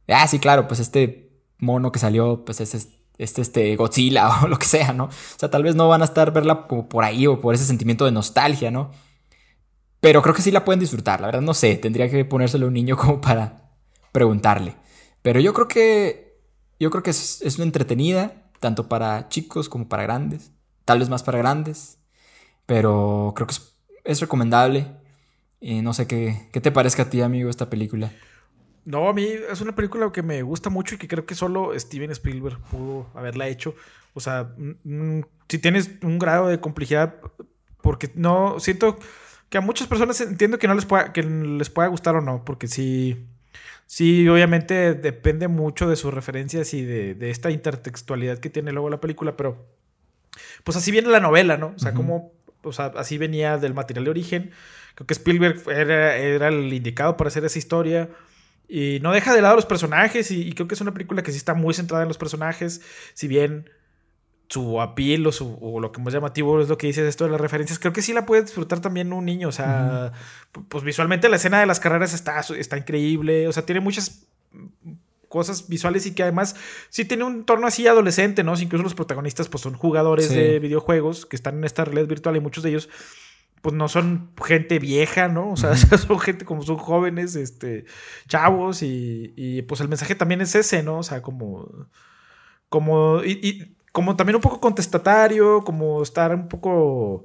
[0.09, 2.74] ah, sí, claro, pues este mono que salió, pues es
[3.18, 5.05] este, este Godzilla o lo que sea, ¿no?
[5.05, 7.64] O sea, tal vez no van a estar verla como por ahí o por ese
[7.64, 8.91] sentimiento de nostalgia, ¿no?
[10.01, 12.68] Pero creo que sí la pueden disfrutar, la verdad no sé, tendría que ponérselo a
[12.68, 13.70] un niño como para
[14.12, 14.76] preguntarle.
[15.22, 16.28] Pero yo creo que
[16.80, 20.53] yo creo que es, es una entretenida, tanto para chicos como para grandes,
[20.84, 21.99] tal vez más para grandes,
[22.66, 23.55] pero creo que
[24.05, 24.86] es, recomendable.
[25.61, 28.12] Y no sé qué, qué te parezca a ti, amigo, esta película.
[28.84, 31.78] No, a mí es una película que me gusta mucho y que creo que solo
[31.78, 33.74] Steven Spielberg pudo haberla hecho.
[34.14, 34.55] O sea,
[35.49, 37.16] si tienes un grado de complejidad,
[37.82, 38.99] porque no, siento
[39.49, 42.44] que a muchas personas entiendo que no les pueda, que les pueda gustar o no,
[42.44, 43.26] porque si
[43.88, 49.01] Sí, obviamente depende mucho de sus referencias y de, esta intertextualidad que tiene luego la
[49.01, 49.66] película, pero
[50.62, 51.72] pues así viene la novela, ¿no?
[51.74, 54.51] O sea, como, o sea, así venía del material de origen.
[54.94, 58.11] Creo que Spielberg era, el indicado para hacer esa historia.
[58.68, 61.32] Y no deja de lado los personajes y, y, creo que es una película que
[61.32, 62.82] sí está muy centrada en los personajes,
[63.14, 63.70] si bien
[64.49, 67.30] su apil o, su, o lo que más llamativo es lo que dices esto de
[67.30, 70.12] las referencias, creo que sí la puede disfrutar también un niño, o sea,
[70.68, 74.26] pues visualmente la escena de las carreras está, está increíble, o sea, tiene muchas
[75.28, 76.57] cosas visuales y que además
[76.88, 78.55] sí tiene un torno así adolescente, ¿no?
[78.59, 82.40] incluso los protagonistas pues son jugadores de videojuegos que están en esta realidad virtual y
[82.40, 82.88] muchos de ellos
[83.61, 85.51] pues no son gente vieja, ¿no?
[85.51, 87.86] O sea, son gente como son jóvenes, este,
[88.28, 90.99] chavos y, y, pues el mensaje también es ese, ¿no?
[90.99, 91.68] O sea, como,
[92.68, 97.24] como, y como también un poco contestatario, como estar un poco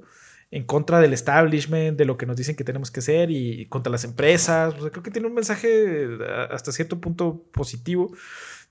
[0.50, 3.90] en contra del establishment, de lo que nos dicen que tenemos que hacer y contra
[3.90, 4.74] las empresas.
[4.74, 6.06] creo que tiene un mensaje
[6.50, 8.12] hasta cierto punto positivo.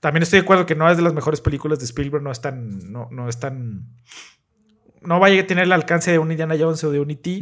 [0.00, 2.40] También estoy de acuerdo que no es de las mejores películas de Spielberg, no es
[2.40, 3.86] tan, no, no es tan,
[5.02, 7.40] no vaya a tener el alcance de un Indiana Jones o de un E.T.,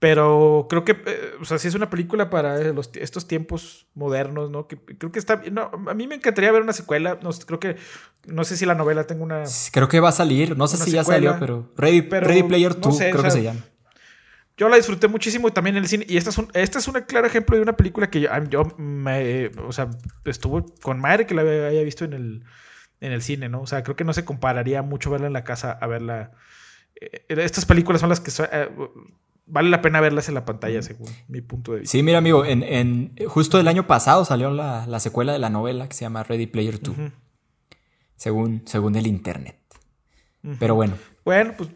[0.00, 2.58] pero creo que, eh, o sea, sí es una película para
[2.94, 4.66] estos tiempos modernos, ¿no?
[4.66, 5.42] Que creo que está.
[5.52, 7.18] No, a mí me encantaría ver una secuela.
[7.22, 7.76] No, creo que.
[8.26, 9.44] No sé si la novela tengo una.
[9.70, 10.56] Creo que va a salir.
[10.56, 11.70] No sé si ya salió, pero.
[11.76, 13.60] Ready, Player 2, creo que se llama.
[14.56, 16.06] Yo la disfruté muchísimo también en el cine.
[16.08, 19.48] Y esta es un, este es un claro ejemplo de una película que yo, me.
[19.66, 19.90] O sea,
[20.24, 22.44] estuvo con madre que la haya visto en el,
[23.00, 23.60] en el cine, ¿no?
[23.60, 26.32] O sea, creo que no se compararía mucho verla en la casa a verla.
[26.98, 28.30] Eh, estas películas son las que.
[29.46, 31.92] Vale la pena verlas en la pantalla, según mi punto de vista.
[31.92, 35.94] Sí, mira, amigo, en, justo el año pasado salió la, secuela de la novela que
[35.94, 36.94] se llama Ready Player 2.
[38.16, 39.56] según, según el internet.
[40.58, 40.96] Pero bueno.
[41.24, 41.70] Bueno, pues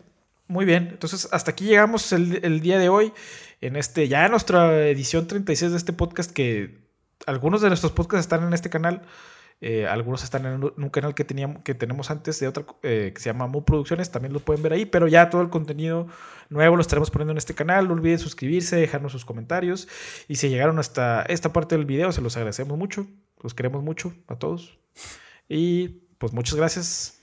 [0.47, 0.89] muy bien.
[0.91, 3.13] Entonces, hasta aquí llegamos el, día de hoy.
[3.61, 6.85] En este, ya en nuestra edición 36 de este podcast, que
[7.27, 9.03] algunos de nuestros podcasts están en este canal.
[9.61, 13.21] Eh, algunos están en un canal que, teníamos, que tenemos antes de otra eh, que
[13.21, 16.07] se llama Mu Producciones, también lo pueden ver ahí, pero ya todo el contenido
[16.51, 17.89] nuevo lo estaremos poniendo en este canal.
[17.89, 19.89] No olviden suscribirse, dejarnos sus comentarios.
[20.29, 23.07] Y si llegaron hasta esta parte del video, se los agradecemos mucho.
[23.43, 24.79] Los queremos mucho a todos.
[25.49, 25.89] Y
[26.19, 27.21] pues muchas gracias.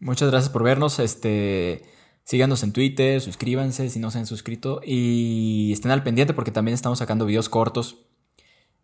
[0.00, 0.98] Muchas gracias por vernos.
[0.98, 1.82] Este.
[2.24, 6.74] Síganos en Twitter, suscríbanse si no se han suscrito y estén al pendiente porque también
[6.74, 8.04] estamos sacando videos cortos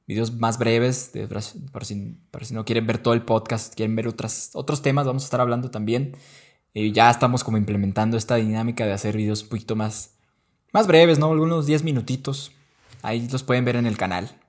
[0.07, 4.09] videos más breves, de, para, si, si, no quieren ver todo el podcast, quieren ver
[4.09, 6.16] otras, otros temas, vamos a estar hablando también.
[6.72, 10.16] Y ya estamos como implementando esta dinámica de hacer videos un poquito más,
[10.72, 11.30] más breves, ¿no?
[11.30, 12.52] Algunos 10 minutitos.
[13.02, 14.40] Ahí los pueden ver en el canal.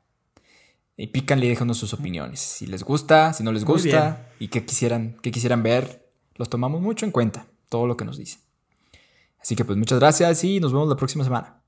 [0.98, 2.40] Y pícanle y déjanos sus opiniones.
[2.40, 6.82] Si les gusta, si no les gusta y qué quisieran, qué quisieran ver, los tomamos
[6.82, 8.42] mucho en cuenta, todo lo que nos dicen.
[9.40, 11.65] Así que pues muchas gracias y nos vemos la próxima semana.